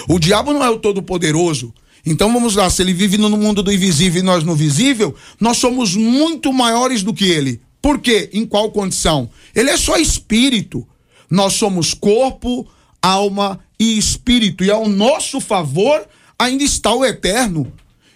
[0.09, 1.75] O diabo não é o todo-poderoso.
[2.07, 5.57] Então vamos lá, se ele vive no mundo do invisível e nós no visível, nós
[5.57, 7.61] somos muito maiores do que ele.
[7.81, 8.29] Por quê?
[8.33, 9.31] Em qual condição?
[9.55, 10.87] Ele é só espírito.
[11.31, 12.69] Nós somos corpo,
[13.01, 14.65] alma e espírito.
[14.65, 16.07] E ao nosso favor
[16.39, 17.73] ainda está o eterno.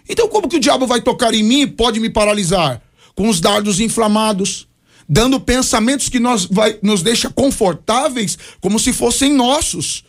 [0.07, 2.81] Então, como que o diabo vai tocar em mim e pode me paralisar?
[3.15, 4.67] Com os dardos inflamados,
[5.07, 10.03] dando pensamentos que nós vai, nos deixa confortáveis, como se fossem nossos.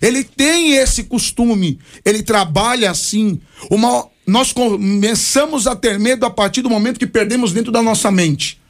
[0.00, 3.40] Ele tem esse costume, ele trabalha assim.
[3.70, 8.10] Uma, nós começamos a ter medo a partir do momento que perdemos dentro da nossa
[8.10, 8.60] mente.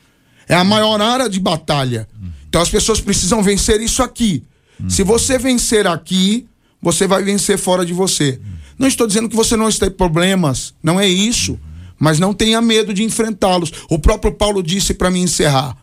[0.48, 2.08] É a maior área de batalha.
[2.48, 4.44] Então as pessoas precisam vencer isso aqui.
[4.88, 6.46] Se você vencer aqui,
[6.80, 8.40] você vai vencer fora de você.
[8.78, 11.58] Não estou dizendo que você não está em problemas, não é isso.
[11.98, 13.72] Mas não tenha medo de enfrentá-los.
[13.88, 15.76] O próprio Paulo disse para mim encerrar.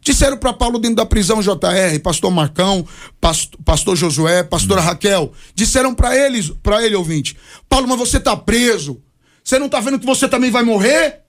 [0.00, 2.86] Disseram para Paulo dentro da prisão JR, pastor Marcão,
[3.18, 7.34] pastor, pastor Josué, pastora Raquel, disseram para eles, para ele ouvinte:
[7.70, 9.00] "Paulo, mas você está preso.
[9.42, 11.20] Você não está vendo que você também vai morrer?"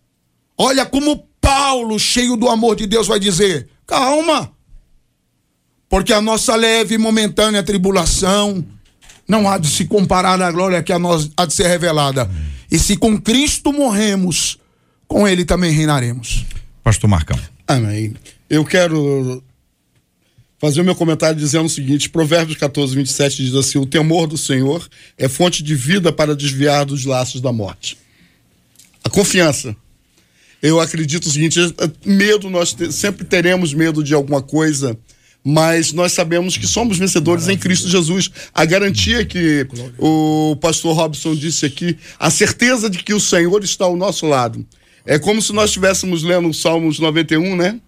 [0.57, 4.52] Olha como Paulo, cheio do amor de Deus, vai dizer: "Calma.
[5.88, 8.66] Porque a nossa leve e momentânea tribulação
[9.28, 12.30] não há de se comparar à glória que a nós há de ser revelada.
[12.72, 14.58] E se com Cristo morremos,
[15.08, 16.46] com ele também reinaremos.
[16.84, 17.39] Pastor Marcão.
[17.68, 18.16] Amém.
[18.50, 19.43] Eu quero
[20.60, 24.38] fazer o meu comentário dizendo o seguinte: Provérbios 14, 27 diz assim: O temor do
[24.38, 27.98] Senhor é fonte de vida para desviar dos laços da morte.
[29.04, 29.76] A confiança.
[30.66, 31.59] Eu acredito o seguinte:
[32.05, 34.97] medo, nós te, sempre teremos medo de alguma coisa
[35.47, 38.32] mas nós sabemos que somos vencedores em Cristo Jesus.
[38.51, 39.68] A garantia que
[39.99, 44.66] o pastor Robson disse aqui, a certeza de que o Senhor está ao nosso lado.
[45.05, 47.80] É como se nós estivéssemos lendo o Salmos 91, né?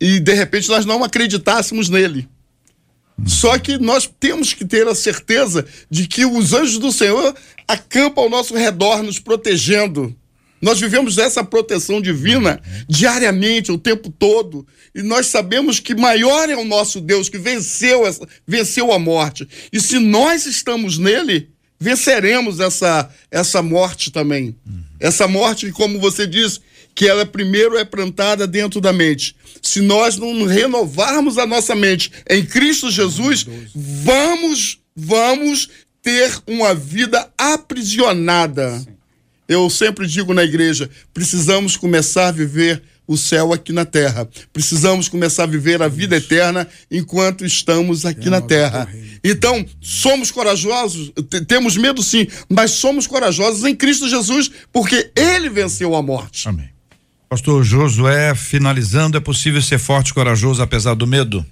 [0.00, 2.28] E de repente nós não acreditássemos nele.
[3.24, 7.32] Só que nós temos que ter a certeza de que os anjos do Senhor
[7.68, 10.12] acampam ao nosso redor, nos protegendo.
[10.62, 14.64] Nós vivemos essa proteção divina diariamente, o tempo todo.
[14.94, 19.48] E nós sabemos que maior é o nosso Deus, que venceu, essa, venceu a morte.
[19.72, 21.50] E se nós estamos nele,
[21.80, 24.54] venceremos essa, essa morte também.
[25.00, 26.60] Essa morte, como você diz,
[26.94, 29.34] que ela primeiro é plantada dentro da mente.
[29.60, 35.68] Se nós não renovarmos a nossa mente em Cristo Jesus, vamos, vamos
[36.00, 38.78] ter uma vida aprisionada.
[38.78, 39.01] Sim
[39.48, 44.28] eu sempre digo na igreja: precisamos começar a viver o céu aqui na terra.
[44.52, 48.88] Precisamos começar a viver a vida eterna enquanto estamos aqui na terra.
[49.22, 51.12] Então, somos corajosos,
[51.46, 56.48] temos medo sim, mas somos corajosos em Cristo Jesus, porque ele venceu a morte.
[56.48, 56.70] Amém.
[57.28, 61.44] Pastor Josué, finalizando, é possível ser forte e corajoso apesar do medo?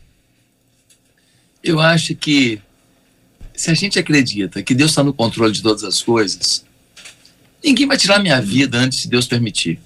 [1.64, 2.61] Eu acho que
[3.55, 6.64] se a gente acredita que Deus está no controle de todas as coisas,
[7.62, 9.78] Ninguém vai tirar minha vida antes de Deus permitir.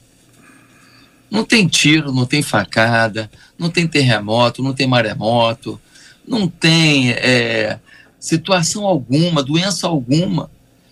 [1.31, 5.81] Não tem tiro, não tem facada, não tem terremoto, não tem maremoto,
[6.27, 7.79] não tem é,
[8.21, 10.51] situação alguma, doença alguma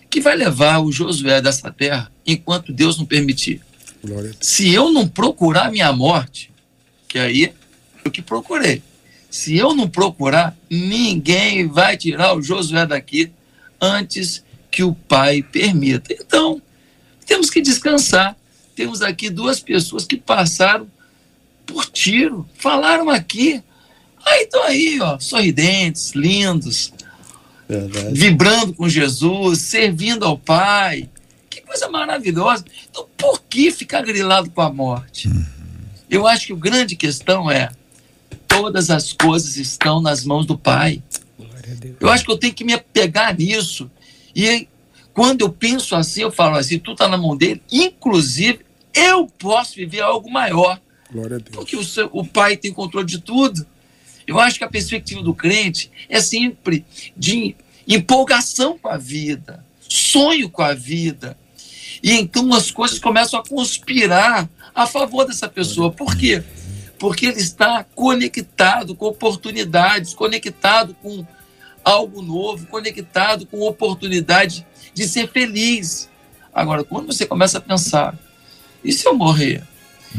[0.09, 3.61] que vai levar o Josué dessa terra enquanto Deus não permitir.
[4.41, 6.51] Se eu não procurar minha morte,
[7.07, 7.53] que aí
[8.03, 8.83] eu que procurei.
[9.29, 13.31] Se eu não procurar, ninguém vai tirar o Josué daqui
[13.81, 16.13] antes que o Pai permita.
[16.13, 16.61] Então,
[17.25, 18.35] temos que descansar.
[18.75, 20.87] Temos aqui duas pessoas que passaram
[21.65, 23.61] por tiro, falaram aqui.
[24.25, 26.93] Aí estão aí, ó, sorridentes, lindos,
[27.67, 28.19] Verdade.
[28.19, 31.09] vibrando com Jesus, servindo ao Pai.
[31.49, 32.65] Que coisa maravilhosa.
[32.89, 35.27] Então, por que ficar grilado com a morte?
[35.27, 35.45] Uhum.
[36.09, 37.69] Eu acho que a grande questão é:
[38.47, 41.01] todas as coisas estão nas mãos do Pai.
[41.99, 43.89] Eu acho que eu tenho que me apegar nisso.
[44.35, 44.67] E
[45.13, 48.61] quando eu penso assim, eu falo assim: tudo está na mão dele, inclusive
[48.93, 50.79] eu posso viver algo maior.
[51.51, 53.65] Porque o, seu, o Pai tem controle de tudo.
[54.25, 56.85] Eu acho que a perspectiva do crente é sempre
[57.15, 57.55] de
[57.87, 61.37] empolgação com a vida, sonho com a vida.
[62.01, 65.91] E então as coisas começam a conspirar a favor dessa pessoa.
[65.91, 66.43] Por quê?
[66.97, 71.25] Porque ele está conectado com oportunidades, conectado com
[71.83, 76.09] algo novo, conectado com oportunidade de ser feliz.
[76.53, 78.17] Agora, quando você começa a pensar,
[78.83, 79.63] e se eu morrer?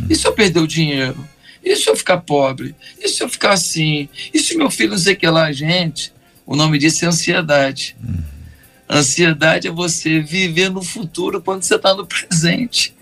[0.08, 1.28] E se eu perder o dinheiro?
[1.62, 2.74] E se eu ficar pobre?
[3.00, 4.08] E se eu ficar assim?
[4.32, 6.12] E se meu filho não sei que lá, gente?
[6.46, 7.96] O nome disso é ansiedade.
[8.88, 12.94] Ansiedade é você viver no futuro quando você está no presente.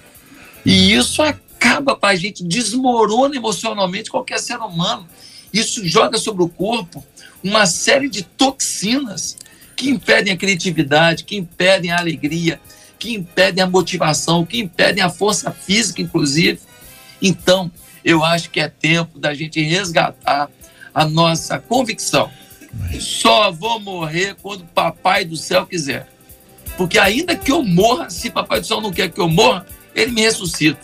[0.64, 5.08] E isso acaba com a gente, desmorona emocionalmente qualquer ser humano.
[5.52, 7.04] Isso joga sobre o corpo
[7.42, 9.36] uma série de toxinas
[9.82, 12.60] que impedem a criatividade, que impedem a alegria,
[13.00, 16.60] que impedem a motivação, que impedem a força física, inclusive.
[17.20, 17.68] Então,
[18.04, 20.48] eu acho que é tempo da gente resgatar
[20.94, 22.30] a nossa convicção.
[23.00, 26.06] Só vou morrer quando o Papai do Céu quiser.
[26.76, 29.66] Porque ainda que eu morra, se Papai do Céu não quer que eu morra,
[29.96, 30.78] ele me ressuscita.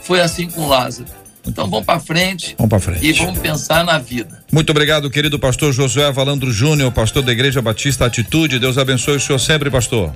[0.00, 1.10] Foi assim com Lázaro.
[1.46, 2.54] Então vamos para frente.
[2.56, 3.06] Vamos para frente.
[3.06, 4.42] E vamos pensar na vida.
[4.52, 8.58] Muito obrigado, querido pastor Josué Valandro Júnior, pastor da Igreja Batista Atitude.
[8.58, 10.12] Deus abençoe o senhor sempre, pastor.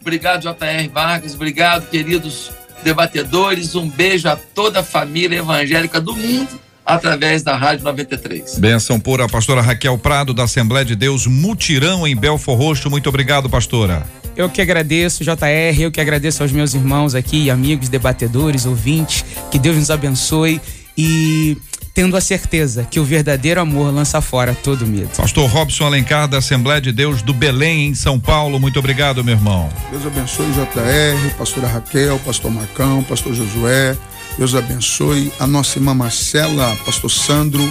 [0.00, 0.88] Obrigado, J.R.
[0.88, 1.34] Vargas.
[1.34, 2.50] Obrigado, queridos
[2.84, 3.74] debatedores.
[3.74, 8.58] Um beijo a toda a família evangélica do mundo através da Rádio 93.
[8.58, 12.88] Benção por a pastora Raquel Prado, da Assembleia de Deus Mutirão em Belfor Roxo.
[12.88, 14.06] Muito obrigado, pastora.
[14.36, 19.24] Eu que agradeço, JR, eu que agradeço aos meus irmãos aqui, amigos, debatedores, ouvintes.
[19.50, 20.60] Que Deus nos abençoe
[20.96, 21.56] e
[21.94, 25.08] tendo a certeza que o verdadeiro amor lança fora todo medo.
[25.16, 28.60] Pastor Robson Alencar, da Assembleia de Deus do Belém, em São Paulo.
[28.60, 29.70] Muito obrigado, meu irmão.
[29.90, 33.96] Deus abençoe JR, pastora Raquel, pastor Marcão, pastor Josué.
[34.38, 37.62] Deus abençoe a nossa irmã Marcela, pastor Sandro,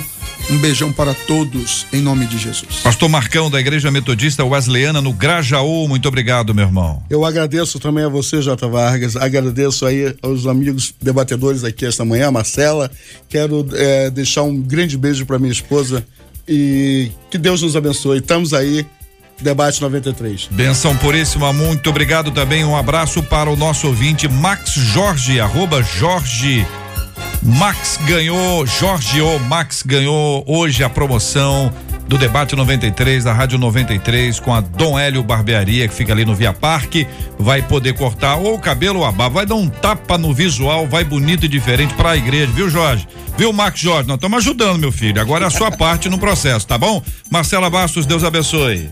[0.50, 2.78] um beijão para todos, em nome de Jesus.
[2.84, 7.04] Pastor Marcão, da Igreja Metodista Wesleyana, no Grajaú, muito obrigado, meu irmão.
[7.08, 12.32] Eu agradeço também a você, Jota Vargas, agradeço aí aos amigos debatedores aqui esta manhã,
[12.32, 12.90] Marcela.
[13.30, 16.04] Quero é, deixar um grande beijo para minha esposa
[16.48, 18.20] e que Deus nos abençoe.
[18.20, 18.86] Estamos aí
[19.42, 20.48] Debate 93.
[20.52, 22.64] Benção puríssima, muito obrigado também.
[22.64, 26.66] Um abraço para o nosso ouvinte Max Jorge, arroba Jorge
[27.46, 31.72] Max ganhou, Jorge O Max ganhou hoje a promoção
[32.08, 36.34] do debate 93 da Rádio 93 com a Dom Hélio Barbearia que fica ali no
[36.34, 37.08] Via Parque,
[37.38, 40.88] vai poder cortar ou o cabelo ou a barba, vai dar um tapa no visual,
[40.88, 43.08] vai bonito e diferente para a igreja, viu Jorge?
[43.38, 44.08] Viu Max Jorge?
[44.08, 45.20] Nós estamos ajudando meu filho.
[45.22, 47.02] Agora é a sua parte no processo, tá bom?
[47.30, 48.90] Marcela Bastos, Deus abençoe.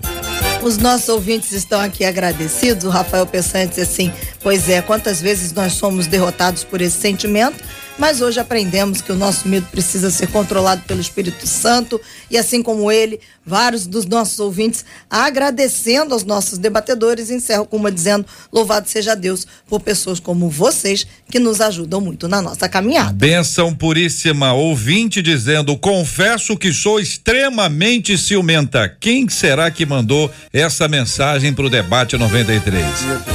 [0.64, 2.86] Os nossos ouvintes estão aqui agradecidos.
[2.86, 7.61] O Rafael Pessantes assim, pois é, quantas vezes nós somos derrotados por esse sentimento
[7.98, 12.64] mas hoje aprendemos que o nosso medo precisa ser controlado pelo Espírito Santo e assim
[12.64, 18.89] como ele, vários dos nossos ouvintes agradecendo aos nossos debatedores, encerro com uma dizendo: louvado
[18.89, 23.14] seja Deus por pessoas como vocês que nos ajudam muito na nossa caminhada.
[23.14, 28.89] Benção puríssima, ouvinte dizendo: confesso que sou extremamente ciumenta.
[29.00, 32.86] Quem será que mandou essa mensagem para o debate 93?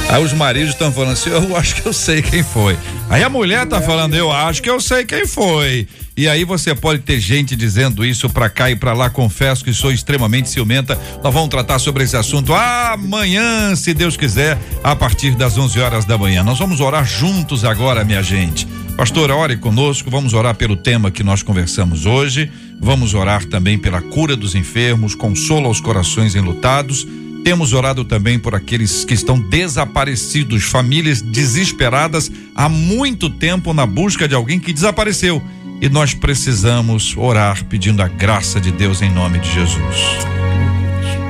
[0.09, 2.77] Aí os maridos estão falando assim: eu acho que eu sei quem foi.
[3.09, 5.87] Aí a mulher tá falando: eu acho que eu sei quem foi.
[6.17, 9.09] E aí você pode ter gente dizendo isso para cá e para lá.
[9.09, 10.99] Confesso que sou extremamente ciumenta.
[11.23, 16.05] Nós vamos tratar sobre esse assunto amanhã, se Deus quiser, a partir das 11 horas
[16.05, 16.41] da manhã.
[16.41, 18.65] Nós vamos orar juntos agora, minha gente.
[18.97, 20.09] Pastor, ore conosco.
[20.09, 22.51] Vamos orar pelo tema que nós conversamos hoje.
[22.79, 27.05] Vamos orar também pela cura dos enfermos, consolo aos corações enlutados
[27.43, 34.27] Temos orado também por aqueles que estão desaparecidos, famílias desesperadas há muito tempo na busca
[34.27, 35.41] de alguém que desapareceu.
[35.81, 40.29] E nós precisamos orar pedindo a graça de Deus em nome de Jesus.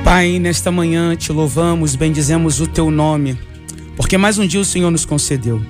[0.02, 3.38] Pai, nesta manhã te louvamos, bendizemos o teu nome,
[3.96, 5.62] porque mais um dia o Senhor nos concedeu.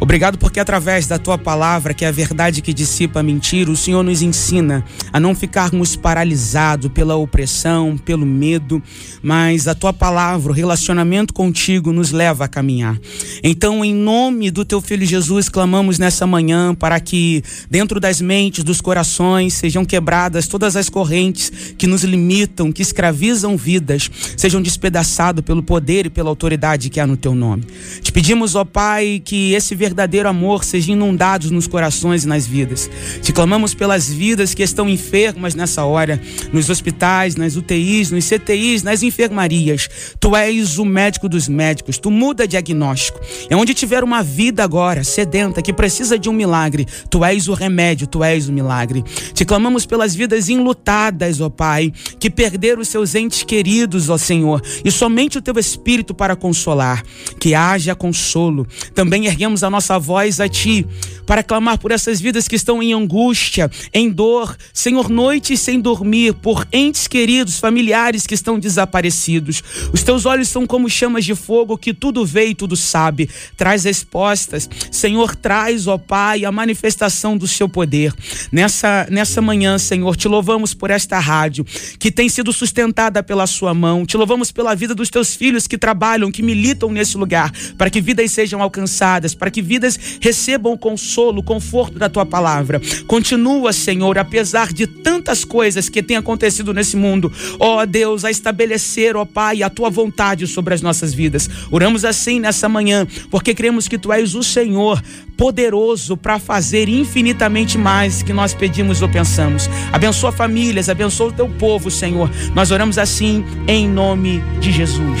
[0.00, 3.76] Obrigado porque através da tua palavra, que é a verdade que dissipa a mentira, o
[3.76, 8.80] Senhor nos ensina a não ficarmos paralisados pela opressão, pelo medo,
[9.20, 12.96] mas a tua palavra, o relacionamento contigo nos leva a caminhar.
[13.42, 18.62] Então, em nome do teu filho Jesus, clamamos nessa manhã para que dentro das mentes,
[18.62, 25.44] dos corações, sejam quebradas todas as correntes que nos limitam, que escravizam vidas, sejam despedaçados
[25.44, 27.64] pelo poder e pela autoridade que há no teu nome.
[28.00, 32.90] Te pedimos, ó Pai, que esse verdadeiro amor seja inundado nos corações e nas vidas.
[33.22, 36.20] Te clamamos pelas vidas que estão enfermas nessa hora,
[36.52, 39.88] nos hospitais, nas UTIs, nos CTIs, nas enfermarias.
[40.20, 43.18] Tu és o médico dos médicos, tu muda diagnóstico.
[43.48, 47.54] É onde tiver uma vida agora sedenta que precisa de um milagre, tu és o
[47.54, 49.02] remédio, tu és o milagre.
[49.32, 54.60] Te clamamos pelas vidas enlutadas, ó Pai, que perderam os seus entes queridos, ó Senhor,
[54.84, 57.02] e somente o teu espírito para consolar.
[57.40, 58.66] Que haja consolo.
[58.94, 60.86] Também erguemos a nossa voz a ti
[61.28, 66.32] para clamar por essas vidas que estão em angústia, em dor, Senhor, noites sem dormir,
[66.32, 69.62] por entes queridos, familiares que estão desaparecidos.
[69.92, 73.28] Os teus olhos são como chamas de fogo que tudo vê e tudo sabe.
[73.58, 74.70] Traz respostas.
[74.90, 78.14] Senhor, traz, ó Pai, a manifestação do seu poder.
[78.50, 81.66] Nessa, nessa manhã, Senhor, te louvamos por esta rádio
[81.98, 84.06] que tem sido sustentada pela sua mão.
[84.06, 88.00] Te louvamos pela vida dos teus filhos que trabalham, que militam nesse lugar, para que
[88.00, 92.80] vidas sejam alcançadas, para que vidas recebam o consolo, o conforto da tua palavra.
[93.06, 99.16] Continua, Senhor, apesar de tantas coisas que têm acontecido nesse mundo, ó Deus, a estabelecer,
[99.16, 101.48] ó Pai, a tua vontade sobre as nossas vidas.
[101.70, 105.02] Oramos assim nessa manhã, porque cremos que tu és o Senhor
[105.36, 109.68] poderoso para fazer infinitamente mais que nós pedimos ou pensamos.
[109.92, 112.30] Abençoa famílias, abençoa o teu povo, Senhor.
[112.54, 115.20] Nós oramos assim em nome de Jesus.